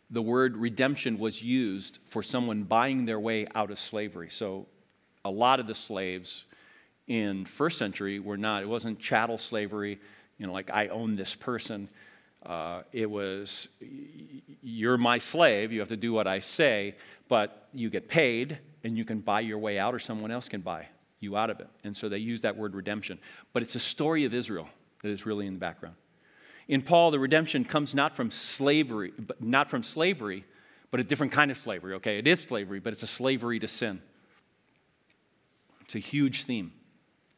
[0.08, 4.30] the word redemption was used for someone buying their way out of slavery.
[4.30, 4.66] So
[5.22, 6.46] a lot of the slaves
[7.06, 10.00] in first century were not, it wasn't chattel slavery,
[10.38, 11.90] you know, like I own this person.
[12.44, 13.68] Uh, it was,
[14.62, 16.96] you're my slave, you have to do what I say,
[17.28, 20.60] but you get paid and you can buy your way out or someone else can
[20.60, 20.86] buy
[21.20, 21.68] you out of it.
[21.84, 23.18] And so they use that word redemption.
[23.52, 24.68] But it's a story of Israel
[25.02, 25.94] that is really in the background.
[26.68, 30.44] In Paul, the redemption comes not from slavery, but not from slavery,
[30.90, 31.94] but a different kind of slavery.
[31.94, 34.00] Okay, it is slavery, but it's a slavery to sin.
[35.82, 36.72] It's a huge theme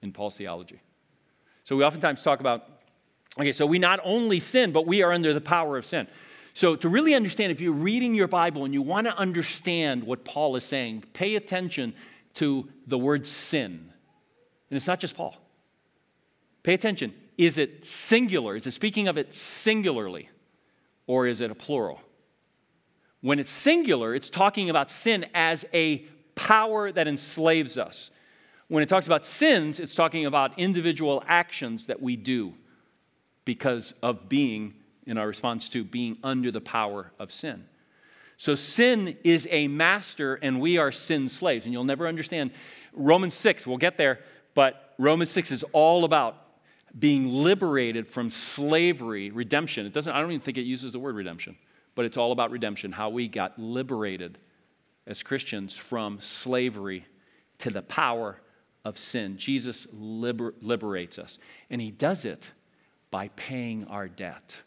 [0.02, 0.80] in Paul's theology.
[1.64, 2.68] So we oftentimes talk about,
[3.38, 6.06] okay, so we not only sin, but we are under the power of sin.
[6.54, 10.24] So to really understand, if you're reading your Bible and you want to understand what
[10.24, 11.94] Paul is saying, pay attention
[12.34, 13.90] to the word sin.
[14.70, 15.36] And it's not just Paul.
[16.62, 17.12] Pay attention.
[17.36, 18.54] Is it singular?
[18.54, 20.30] Is it speaking of it singularly?
[21.06, 22.00] Or is it a plural?
[23.20, 26.04] When it's singular, it's talking about sin as a
[26.36, 28.10] power that enslaves us.
[28.68, 32.54] When it talks about sins, it's talking about individual actions that we do
[33.44, 34.74] because of being,
[35.06, 37.64] in our response to being under the power of sin.
[38.36, 41.66] So sin is a master and we are sin slaves.
[41.66, 42.50] And you'll never understand
[42.92, 44.20] Romans 6, we'll get there,
[44.54, 46.36] but Romans 6 is all about
[46.96, 49.86] being liberated from slavery, redemption.
[49.86, 51.56] It doesn't, I don't even think it uses the word redemption,
[51.94, 54.38] but it's all about redemption, how we got liberated
[55.06, 57.06] as Christians from slavery
[57.58, 58.40] to the power
[58.84, 59.36] of sin.
[59.36, 62.52] Jesus liber- liberates us, and he does it
[63.14, 64.60] by paying our debt.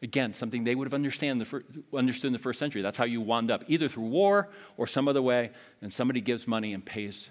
[0.00, 2.80] Again, something they would have understand the fir- understood in the first century.
[2.80, 5.50] That's how you wound up, either through war or some other way,
[5.82, 7.28] and somebody gives money and pays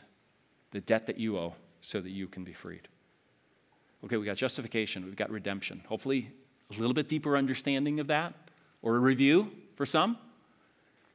[0.69, 2.87] the debt that you owe so that you can be freed.
[4.05, 5.81] Okay, we got justification, we've got redemption.
[5.87, 6.29] Hopefully,
[6.69, 8.35] a little bit deeper understanding of that,
[8.83, 10.19] or a review for some.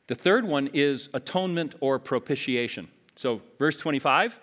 [0.08, 2.88] The third one is atonement or propitiation.
[3.14, 4.40] So, verse 25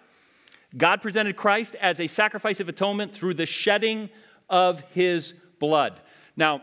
[0.77, 4.09] God presented Christ as a sacrifice of atonement through the shedding
[4.49, 5.99] of his blood.
[6.35, 6.61] Now,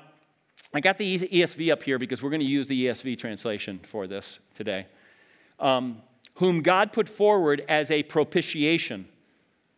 [0.72, 4.06] I got the ESV up here because we're going to use the ESV translation for
[4.06, 4.86] this today.
[5.58, 6.02] Um,
[6.34, 9.06] whom God put forward as a propitiation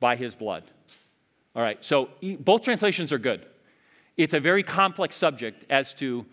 [0.01, 0.65] by his blood.
[1.57, 2.09] All right, so
[2.41, 3.47] both translations are good.
[4.17, 6.25] It's a very complex subject as to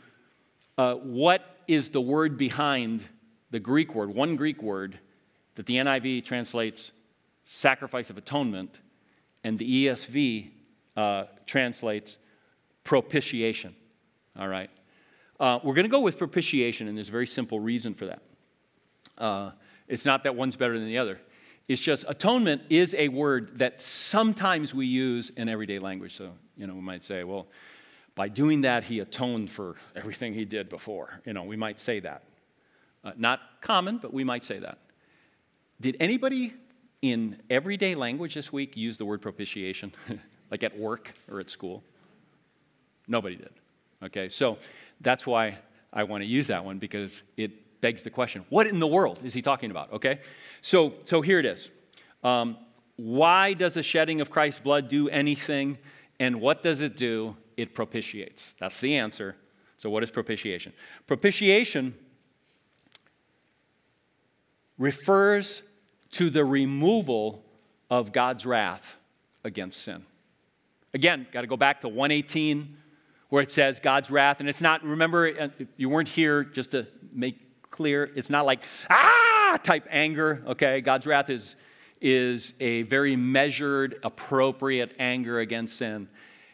[0.77, 3.01] uh, what is the word behind
[3.51, 4.99] the Greek word, one Greek word
[5.55, 6.91] that the NIV translates
[7.43, 8.79] sacrifice of atonement,
[9.43, 10.51] and the ESV
[10.99, 12.17] uh, translates
[12.83, 13.73] propitiation.
[14.37, 14.69] All right.
[15.39, 18.21] Uh, we're going to go with propitiation, and there's a very simple reason for that.
[19.17, 19.51] Uh,
[19.87, 21.17] it's not that one's better than the other.
[21.69, 26.17] It's just atonement is a word that sometimes we use in everyday language.
[26.17, 27.47] So, you know, we might say, well,
[28.15, 31.21] by doing that, he atoned for everything he did before.
[31.25, 32.23] You know, we might say that.
[33.05, 34.79] Uh, not common, but we might say that.
[35.79, 36.55] Did anybody
[37.01, 39.93] in everyday language this week use the word propitiation,
[40.51, 41.83] like at work or at school?
[43.07, 43.51] Nobody did.
[44.03, 44.57] Okay, so
[45.01, 45.57] That's why
[45.93, 49.21] I want to use that one because it begs the question what in the world
[49.23, 49.93] is he talking about?
[49.93, 50.19] Okay?
[50.61, 51.69] So, so here it is.
[52.23, 52.57] Um,
[52.97, 55.77] why does the shedding of Christ's blood do anything?
[56.19, 57.37] And what does it do?
[57.55, 58.55] It propitiates.
[58.59, 59.35] That's the answer.
[59.77, 60.73] So, what is propitiation?
[61.07, 61.95] Propitiation
[64.77, 65.63] refers
[66.11, 67.45] to the removal
[67.89, 68.97] of God's wrath
[69.45, 70.05] against sin.
[70.93, 72.77] Again, got to go back to 118
[73.29, 74.39] where it says God's wrath.
[74.39, 77.37] And it's not, remember, uh, you weren't here, just to make
[77.69, 80.81] clear, it's not like, ah, type anger, okay?
[80.81, 81.55] God's wrath is,
[82.01, 86.09] is a very measured, appropriate anger against sin.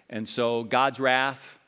[0.10, 1.60] And so God's wrath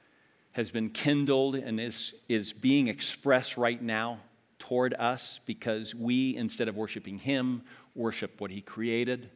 [0.52, 4.20] has been kindled and is, is being expressed right now
[4.60, 7.62] toward us because we, instead of worshiping Him,
[7.96, 9.30] worship what He created.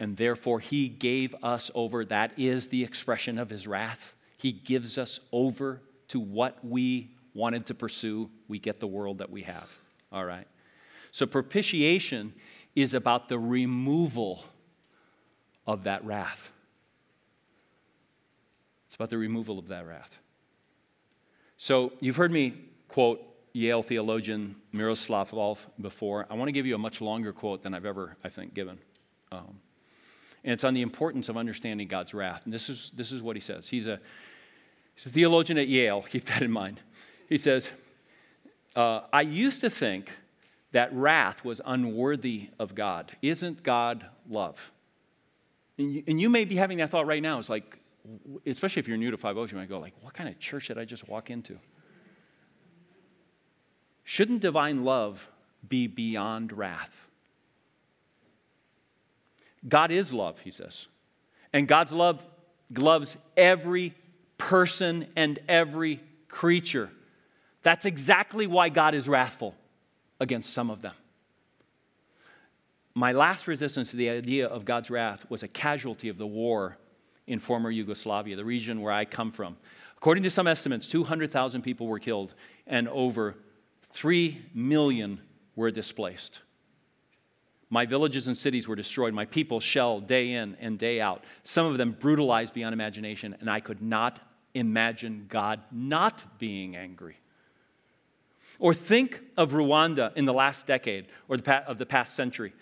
[0.00, 2.06] And therefore, He gave us over.
[2.06, 4.16] That is the expression of His wrath.
[4.38, 8.30] He gives us over to what we wanted to pursue.
[8.48, 9.68] We get the world that we have.
[10.10, 10.46] All right.
[11.10, 12.32] So, propitiation
[12.74, 14.42] is about the removal
[15.66, 16.50] of that wrath.
[18.86, 20.18] It's about the removal of that wrath.
[21.58, 22.54] So, you've heard me
[22.88, 23.20] quote
[23.52, 26.26] Yale theologian Miroslav Volf before.
[26.30, 28.78] I want to give you a much longer quote than I've ever, I think, given.
[29.30, 29.60] Um,
[30.44, 32.42] and it's on the importance of understanding God's wrath.
[32.44, 33.68] And this is, this is what he says.
[33.68, 34.00] He's a,
[35.00, 36.78] He's a theologian at Yale, keep that in mind.
[37.26, 37.70] He says,
[38.76, 40.10] uh, I used to think
[40.72, 43.10] that wrath was unworthy of God.
[43.22, 44.70] Isn't God love?
[45.78, 47.38] And you, and you may be having that thought right now.
[47.38, 47.78] It's like,
[48.44, 50.68] especially if you're new to Five Oaks, you might go like, what kind of church
[50.68, 51.58] did I just walk into?
[54.04, 55.30] Shouldn't divine love
[55.66, 57.06] be beyond wrath?
[59.68, 60.86] God is love, he says.
[61.52, 62.24] And God's love
[62.76, 63.94] loves every
[64.38, 66.90] person and every creature.
[67.62, 69.54] That's exactly why God is wrathful
[70.18, 70.94] against some of them.
[72.94, 76.76] My last resistance to the idea of God's wrath was a casualty of the war
[77.26, 79.56] in former Yugoslavia, the region where I come from.
[79.96, 82.34] According to some estimates, 200,000 people were killed
[82.66, 83.36] and over
[83.92, 85.20] 3 million
[85.54, 86.40] were displaced.
[87.70, 89.14] My villages and cities were destroyed.
[89.14, 91.24] My people shelled day in and day out.
[91.44, 94.18] Some of them brutalized beyond imagination, and I could not
[94.54, 97.16] imagine God not being angry.
[98.58, 102.52] Or think of Rwanda in the last decade or the of the past century,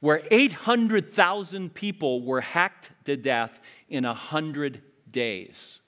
[0.00, 3.58] where 800,000 people were hacked to death
[3.88, 5.80] in 100 days.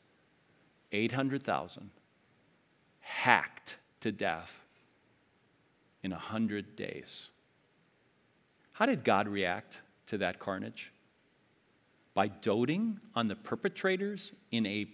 [0.90, 1.90] 800,000
[3.00, 4.64] hacked to death
[6.02, 7.28] in 100 days.
[8.80, 9.76] How did God react
[10.06, 10.90] to that carnage?
[12.14, 14.88] By doting on the perpetrators in a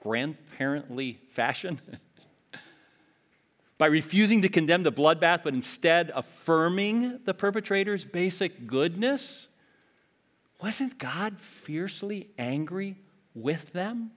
[0.00, 1.80] grandparently fashion?
[3.78, 9.48] By refusing to condemn the bloodbath, but instead affirming the perpetrator's basic goodness?
[10.62, 12.96] Wasn't God fiercely angry
[13.34, 14.12] with them?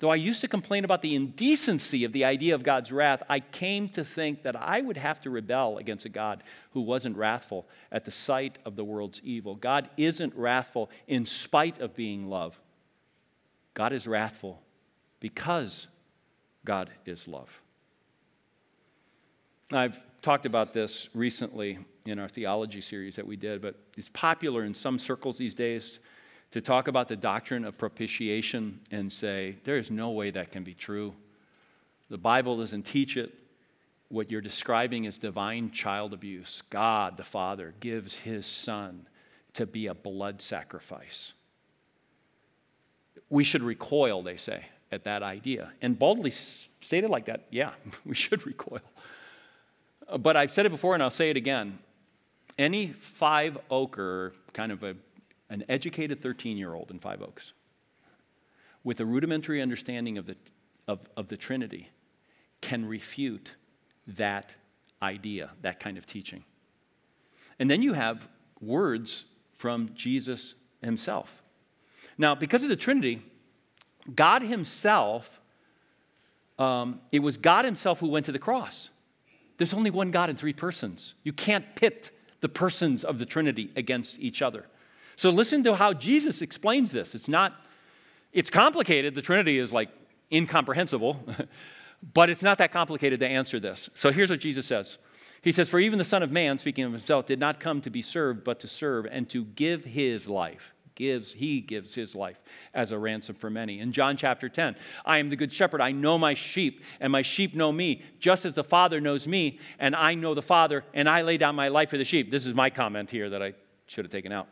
[0.00, 3.40] Though I used to complain about the indecency of the idea of God's wrath, I
[3.40, 6.42] came to think that I would have to rebel against a God
[6.72, 9.54] who wasn't wrathful at the sight of the world's evil.
[9.54, 12.58] God isn't wrathful in spite of being love.
[13.74, 14.62] God is wrathful
[15.20, 15.86] because
[16.64, 17.50] God is love.
[19.70, 24.64] I've talked about this recently in our theology series that we did, but it's popular
[24.64, 26.00] in some circles these days
[26.52, 30.64] to talk about the doctrine of propitiation and say, there is no way that can
[30.64, 31.14] be true.
[32.08, 33.32] The Bible doesn't teach it.
[34.08, 36.62] What you're describing is divine child abuse.
[36.70, 39.06] God, the Father, gives his Son
[39.54, 41.34] to be a blood sacrifice
[43.30, 45.72] we should recoil, they say, at that idea.
[45.80, 47.72] And boldly stated like that, yeah,
[48.04, 48.80] we should recoil.
[50.08, 51.78] Uh, but I've said it before and I'll say it again.
[52.58, 54.96] Any five oaker, kind of a,
[55.50, 57.52] an educated 13 year old in Five Oaks,
[58.82, 60.36] with a rudimentary understanding of the,
[60.88, 61.90] of, of the Trinity,
[62.62, 63.52] can refute
[64.06, 64.54] that
[65.02, 66.44] idea, that kind of teaching.
[67.58, 68.28] And then you have
[68.60, 71.42] words from Jesus himself.
[72.16, 73.22] Now, because of the Trinity,
[74.14, 75.40] God Himself,
[76.58, 78.90] um, it was God Himself who went to the cross.
[79.56, 81.14] There's only one God in three persons.
[81.22, 84.66] You can't pit the persons of the Trinity against each other.
[85.20, 87.14] So listen to how Jesus explains this.
[87.14, 87.52] It's not,
[88.32, 89.14] it's complicated.
[89.14, 89.90] The Trinity is like
[90.32, 91.22] incomprehensible,
[92.14, 93.90] but it's not that complicated to answer this.
[93.92, 94.96] So here's what Jesus says
[95.42, 97.90] He says, For even the Son of Man, speaking of himself, did not come to
[97.90, 102.40] be served, but to serve and to give his life gives, he gives his life
[102.72, 103.80] as a ransom for many.
[103.80, 105.82] In John chapter 10, I am the good shepherd.
[105.82, 109.58] I know my sheep, and my sheep know me, just as the Father knows me,
[109.78, 112.30] and I know the Father, and I lay down my life for the sheep.
[112.30, 113.52] This is my comment here that I
[113.86, 114.48] should have taken out.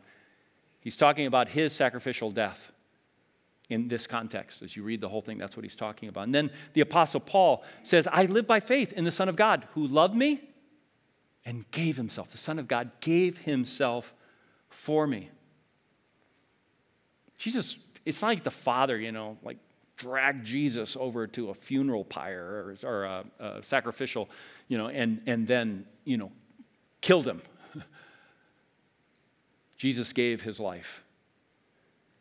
[0.79, 2.71] He's talking about his sacrificial death
[3.69, 4.61] in this context.
[4.61, 6.23] As you read the whole thing, that's what he's talking about.
[6.23, 9.67] And then the Apostle Paul says, I live by faith in the Son of God
[9.73, 10.41] who loved me
[11.45, 12.29] and gave himself.
[12.29, 14.13] The Son of God gave himself
[14.69, 15.29] for me.
[17.37, 19.57] Jesus, it's not like the Father, you know, like
[19.97, 24.29] dragged Jesus over to a funeral pyre or, or a, a sacrificial,
[24.67, 26.31] you know, and, and then, you know,
[27.01, 27.41] killed him.
[29.79, 31.03] Jesus gave his life.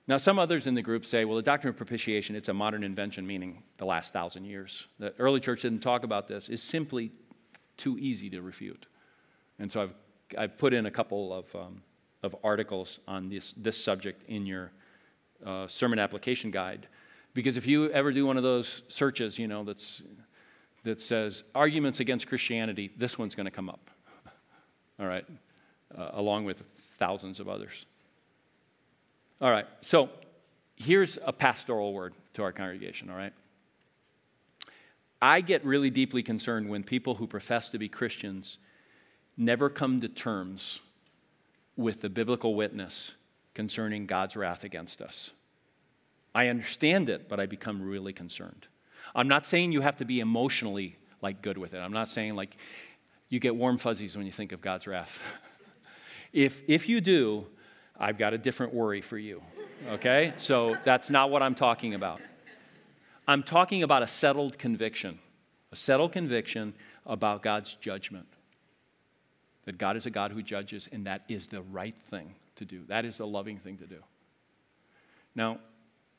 [0.07, 2.83] Now, some others in the group say, well, the doctrine of propitiation, it's a modern
[2.83, 4.87] invention, meaning the last thousand years.
[4.99, 6.49] The early church didn't talk about this.
[6.49, 7.13] It's simply
[7.77, 8.87] too easy to refute.
[9.59, 9.95] And so I've,
[10.39, 11.83] I've put in a couple of, um,
[12.23, 14.71] of articles on this, this subject in your
[15.45, 16.87] uh, sermon application guide.
[17.35, 20.03] Because if you ever do one of those searches, you know, that's,
[20.85, 23.91] that says arguments against Christianity, this one's going to come up.
[25.01, 25.27] All right,
[25.97, 26.63] uh, along with
[26.99, 27.87] thousands of others.
[29.41, 30.11] All right, so
[30.77, 33.33] here's a pastoral word to our congregation, all right?
[35.21, 38.59] I get really deeply concerned when people who profess to be Christians
[39.37, 40.81] never come to terms
[41.77, 43.13] with the biblical witness
[43.55, 45.31] concerning God's wrath against us.
[46.35, 48.67] I understand it, but I become really concerned.
[49.15, 51.79] I'm not saying you have to be emotionally like good with it.
[51.79, 52.57] I'm not saying like
[53.29, 55.19] you get warm fuzzies when you think of God's wrath.
[56.33, 57.47] if if you do,
[57.99, 59.43] I've got a different worry for you.
[59.89, 60.33] Okay?
[60.37, 62.21] So that's not what I'm talking about.
[63.27, 65.19] I'm talking about a settled conviction,
[65.73, 66.75] a settled conviction
[67.05, 68.27] about God's judgment.
[69.65, 72.85] That God is a God who judges, and that is the right thing to do.
[72.89, 74.03] That is the loving thing to do.
[75.35, 75.59] Now,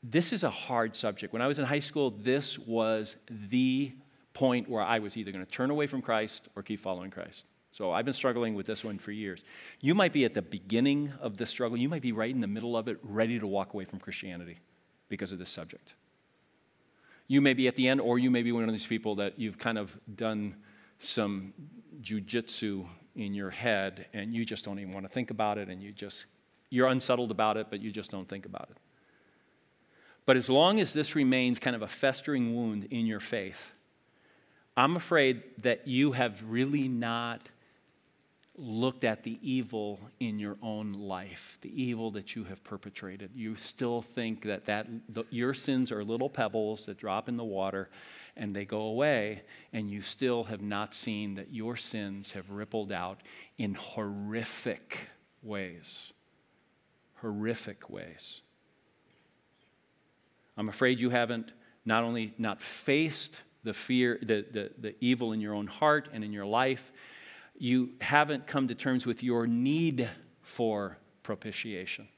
[0.02, 1.32] this is a hard subject.
[1.32, 3.92] When I was in high school, this was the
[4.32, 7.44] point where I was either going to turn away from Christ or keep following Christ.
[7.72, 9.44] So I've been struggling with this one for years.
[9.80, 12.48] You might be at the beginning of the struggle, you might be right in the
[12.48, 14.58] middle of it, ready to walk away from Christianity
[15.08, 15.94] because of this subject.
[17.28, 19.38] You may be at the end, or you may be one of these people that
[19.38, 20.56] you've kind of done
[20.98, 21.52] some
[22.02, 25.82] jujitsu in your head and you just don't even want to think about it and
[25.82, 26.26] you just,
[26.70, 28.76] you're unsettled about it, but you just don't think about it.
[30.26, 33.70] But as long as this remains kind of a festering wound in your faith,
[34.76, 37.48] I'm afraid that you have really not
[38.60, 43.30] looked at the evil in your own life, the evil that you have perpetrated.
[43.34, 47.44] You still think that, that the, your sins are little pebbles that drop in the
[47.44, 47.88] water
[48.36, 49.42] and they go away,
[49.72, 53.22] and you still have not seen that your sins have rippled out
[53.58, 55.08] in horrific
[55.42, 56.12] ways.
[57.16, 58.42] Horrific ways.
[60.56, 61.52] I'm afraid you haven't
[61.84, 66.22] not only not faced the fear, the, the, the evil in your own heart and
[66.22, 66.92] in your life,
[67.60, 70.08] you haven't come to terms with your need
[70.40, 72.08] for propitiation.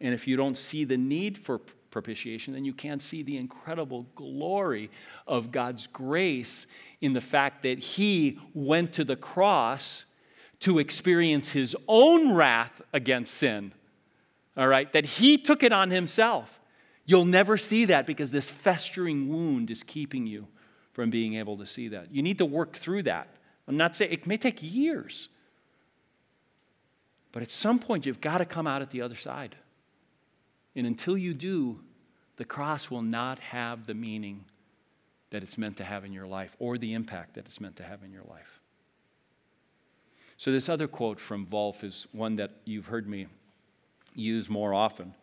[0.00, 1.60] And if you don't see the need for
[1.90, 4.90] propitiation, then you can't see the incredible glory
[5.26, 6.66] of God's grace
[7.02, 10.06] in the fact that He went to the cross
[10.60, 13.74] to experience His own wrath against sin.
[14.56, 14.90] All right?
[14.94, 16.60] That He took it on Himself.
[17.04, 20.48] You'll never see that because this festering wound is keeping you
[20.92, 22.10] from being able to see that.
[22.10, 23.28] You need to work through that.
[23.68, 25.28] I'm not saying it may take years,
[27.30, 29.56] but at some point you've got to come out at the other side.
[30.74, 31.80] And until you do,
[32.36, 34.44] the cross will not have the meaning
[35.30, 37.82] that it's meant to have in your life or the impact that it's meant to
[37.82, 38.60] have in your life.
[40.36, 43.28] So, this other quote from Volf is one that you've heard me
[44.14, 45.14] use more often.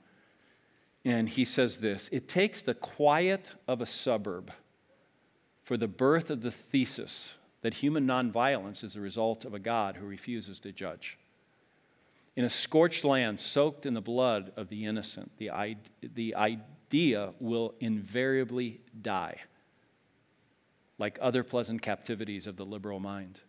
[1.06, 4.52] And he says this It takes the quiet of a suburb
[5.64, 9.97] for the birth of the thesis that human nonviolence is the result of a God
[9.97, 11.18] who refuses to judge.
[12.36, 17.74] In a scorched land soaked in the blood of the innocent, the, the idea will
[17.80, 19.38] invariably die,
[20.97, 23.39] like other pleasant captivities of the liberal mind.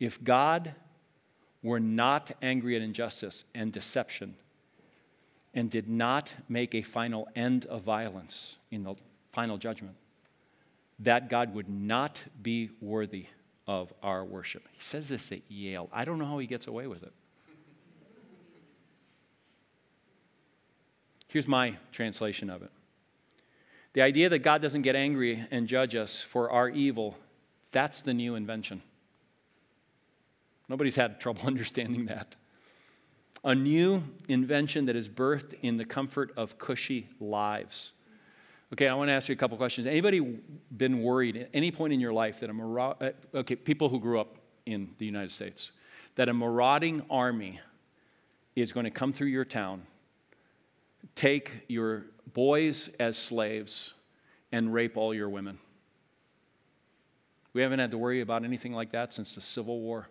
[0.00, 0.74] If God
[1.62, 4.34] were not angry at injustice and deception
[5.54, 8.96] and did not make a final end of violence in the
[9.32, 9.94] final judgment,
[11.02, 13.26] that God would not be worthy
[13.66, 14.66] of our worship.
[14.72, 15.88] He says this at Yale.
[15.92, 17.12] I don't know how he gets away with it.
[21.28, 22.70] Here's my translation of it
[23.94, 27.16] the idea that God doesn't get angry and judge us for our evil,
[27.72, 28.82] that's the new invention.
[30.68, 32.34] Nobody's had trouble understanding that.
[33.44, 37.92] a new invention that is birthed in the comfort of cushy lives.
[38.72, 39.86] Okay, I want to ask you a couple questions.
[39.86, 40.20] Anybody
[40.74, 44.00] been worried at any point in your life that a maraud- uh, okay, people who
[44.00, 45.72] grew up in the United States,
[46.14, 47.60] that a marauding army
[48.56, 49.82] is going to come through your town,
[51.14, 53.92] take your boys as slaves,
[54.52, 55.58] and rape all your women?
[57.52, 60.08] We haven't had to worry about anything like that since the Civil War.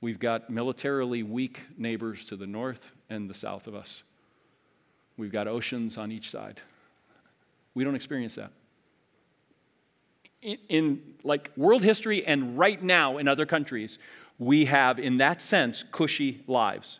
[0.00, 4.02] We've got militarily weak neighbors to the north and the south of us.
[5.22, 6.60] We've got oceans on each side.
[7.74, 8.50] We don't experience that.
[10.42, 14.00] In, in, like world history and right now in other countries,
[14.40, 16.98] we have, in that sense, cushy lives.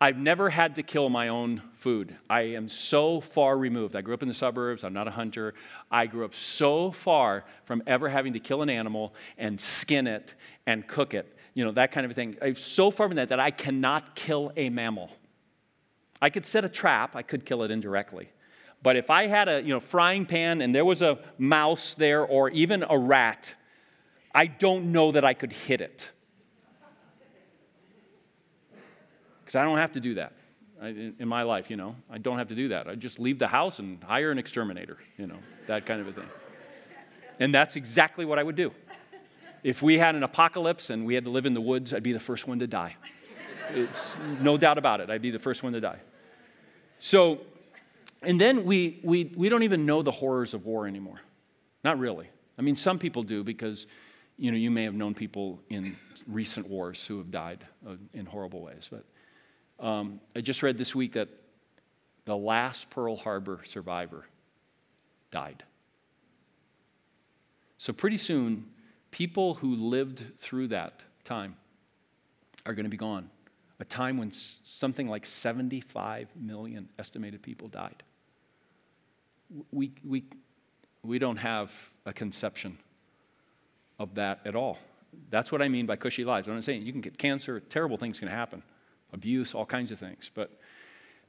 [0.00, 2.14] I've never had to kill my own food.
[2.30, 3.96] I am so far removed.
[3.96, 4.84] I grew up in the suburbs.
[4.84, 5.54] I'm not a hunter.
[5.90, 10.36] I grew up so far from ever having to kill an animal and skin it
[10.68, 12.36] and cook it, you know, that kind of thing.
[12.40, 15.10] I'm so far from that that I cannot kill a mammal.
[16.24, 18.30] I could set a trap, I could kill it indirectly.
[18.82, 22.24] But if I had a you know, frying pan and there was a mouse there
[22.24, 23.54] or even a rat,
[24.34, 26.08] I don't know that I could hit it.
[29.40, 30.32] Because I don't have to do that
[30.82, 31.94] in my life, you know.
[32.10, 32.88] I don't have to do that.
[32.88, 36.12] I just leave the house and hire an exterminator, you know, that kind of a
[36.12, 36.28] thing.
[37.38, 38.72] And that's exactly what I would do.
[39.62, 42.14] If we had an apocalypse and we had to live in the woods, I'd be
[42.14, 42.96] the first one to die.
[43.74, 45.10] It's no doubt about it.
[45.10, 46.00] I'd be the first one to die.
[46.98, 47.40] So,
[48.22, 51.20] and then we, we, we don't even know the horrors of war anymore.
[51.82, 52.28] Not really.
[52.58, 53.86] I mean, some people do because,
[54.38, 58.26] you know, you may have known people in recent wars who have died uh, in
[58.26, 58.90] horrible ways.
[58.90, 61.28] But um, I just read this week that
[62.24, 64.24] the last Pearl Harbor survivor
[65.30, 65.62] died.
[67.76, 68.64] So, pretty soon,
[69.10, 71.56] people who lived through that time
[72.64, 73.28] are going to be gone
[73.84, 78.02] a time when something like 75 million estimated people died.
[79.70, 80.24] We, we,
[81.02, 81.70] we don't have
[82.06, 82.78] a conception
[83.98, 84.78] of that at all.
[85.28, 86.48] That's what I mean by cushy lives.
[86.48, 88.62] I'm not saying you can get cancer, terrible things can happen,
[89.12, 90.30] abuse, all kinds of things.
[90.34, 90.50] But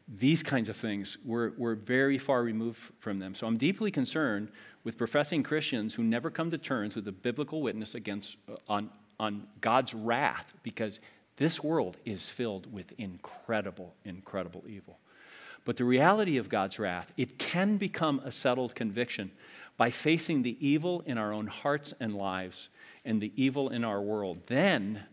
[0.07, 3.35] these kinds of things, we're, we're very far removed from them.
[3.35, 4.49] So I'm deeply concerned
[4.85, 8.89] with professing Christians who never come to terms with the biblical witness against, uh, on,
[9.19, 11.01] on God's wrath because
[11.37, 14.99] this world is filled with incredible, incredible evil.
[15.65, 19.31] But the reality of God's wrath, it can become a settled conviction
[19.77, 22.69] by facing the evil in our own hearts and lives
[23.03, 24.39] and the evil in our world.
[24.47, 25.03] Then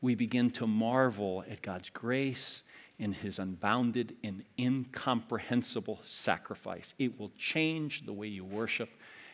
[0.00, 2.62] we begin to marvel at God's grace
[2.98, 6.94] and his unbounded and incomprehensible sacrifice.
[6.98, 8.88] It will change the way you worship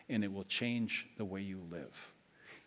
[0.09, 2.13] and it will change the way you live.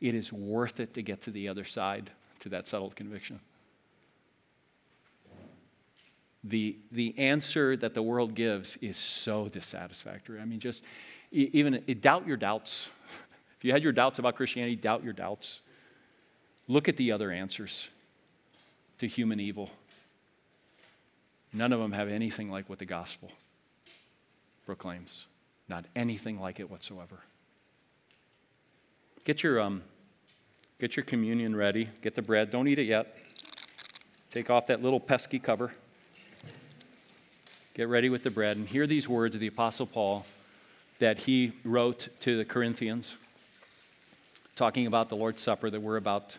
[0.01, 2.11] It is worth it to get to the other side
[2.41, 3.39] to that settled conviction
[6.49, 10.41] the, the answer that the world gives is so dissatisfactory.
[10.41, 10.83] I mean, just
[11.31, 12.91] even doubt your doubts.
[13.59, 15.63] If you had your doubts about Christianity, doubt your doubts.
[16.69, 17.89] Look at the other answers
[18.99, 19.69] to human evil.
[21.53, 23.33] None of them have anything like what the gospel
[24.65, 25.27] proclaims.
[25.69, 27.19] Not anything like it whatsoever.
[29.25, 29.83] Get your, um,
[30.79, 31.89] get your communion ready.
[32.01, 32.53] Get the bread.
[32.53, 33.17] Don't eat it yet.
[34.31, 35.73] Take off that little pesky cover.
[37.79, 40.27] Get ready with the bread and hear these words of the Apostle Paul
[40.99, 43.15] that he wrote to the Corinthians,
[44.57, 46.37] talking about the Lord's Supper that we're about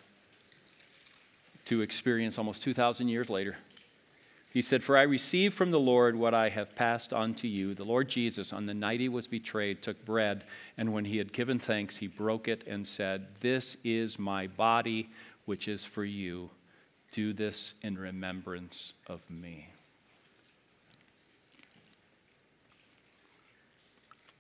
[1.64, 3.56] to experience almost 2,000 years later.
[4.52, 7.74] He said, For I received from the Lord what I have passed on to you.
[7.74, 10.44] The Lord Jesus, on the night he was betrayed, took bread,
[10.78, 15.10] and when he had given thanks, he broke it and said, This is my body,
[15.46, 16.50] which is for you.
[17.14, 19.70] Do this in remembrance of me.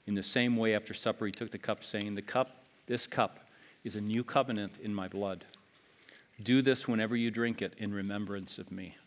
[0.09, 3.41] In the same way, after supper, he took the cup, saying, The cup, this cup,
[3.83, 5.45] is a new covenant in my blood.
[6.41, 8.97] Do this whenever you drink it in remembrance of me.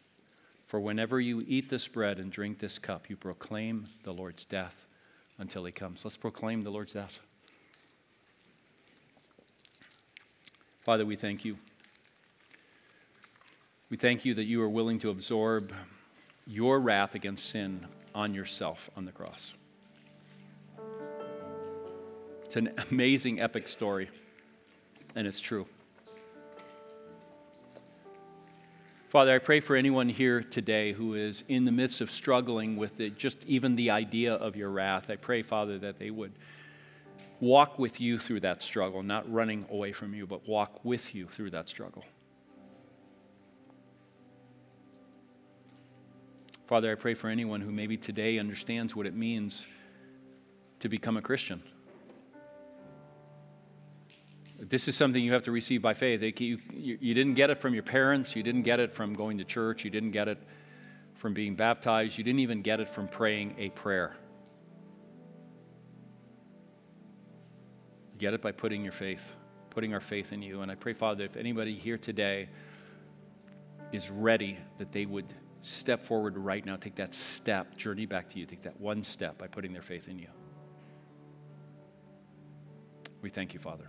[0.69, 4.87] For whenever you eat this bread and drink this cup, you proclaim the Lord's death
[5.39, 6.05] until he comes.
[6.05, 7.19] Let's proclaim the Lord's death.
[10.85, 11.57] Father, we thank you.
[13.91, 15.73] We thank you that you are willing to absorb
[16.47, 19.55] your wrath against sin on yourself on the cross.
[22.53, 24.11] It's an amazing, epic story,
[25.15, 25.65] and it's true.
[29.09, 32.99] Father, I pray for anyone here today who is in the midst of struggling with
[32.99, 35.09] the, just even the idea of your wrath.
[35.09, 36.33] I pray, Father, that they would
[37.41, 41.29] walk with you through that struggle, not running away from you, but walk with you
[41.29, 42.05] through that struggle.
[46.67, 49.67] Father, I pray for anyone who maybe today understands what it means
[50.81, 51.63] to become a Christian.
[54.69, 56.23] This is something you have to receive by faith.
[56.23, 58.37] You, you, you, didn't get it from your parents.
[58.37, 59.85] You didn't get it from going to church.
[59.85, 60.39] You didn't get it
[61.15, 62.17] from being baptized.
[62.17, 64.15] You didn't even get it from praying a prayer.
[68.13, 69.35] You get it by putting your faith,
[69.71, 70.63] putting our faith in you.
[70.63, 72.49] And I pray, Father, if anybody here today
[73.91, 75.27] is ready, that they would
[75.61, 79.39] step forward right now, take that step, journey back to you, take that one step
[79.39, 80.29] by putting their faith in you.
[83.23, 83.89] We thank you, Father.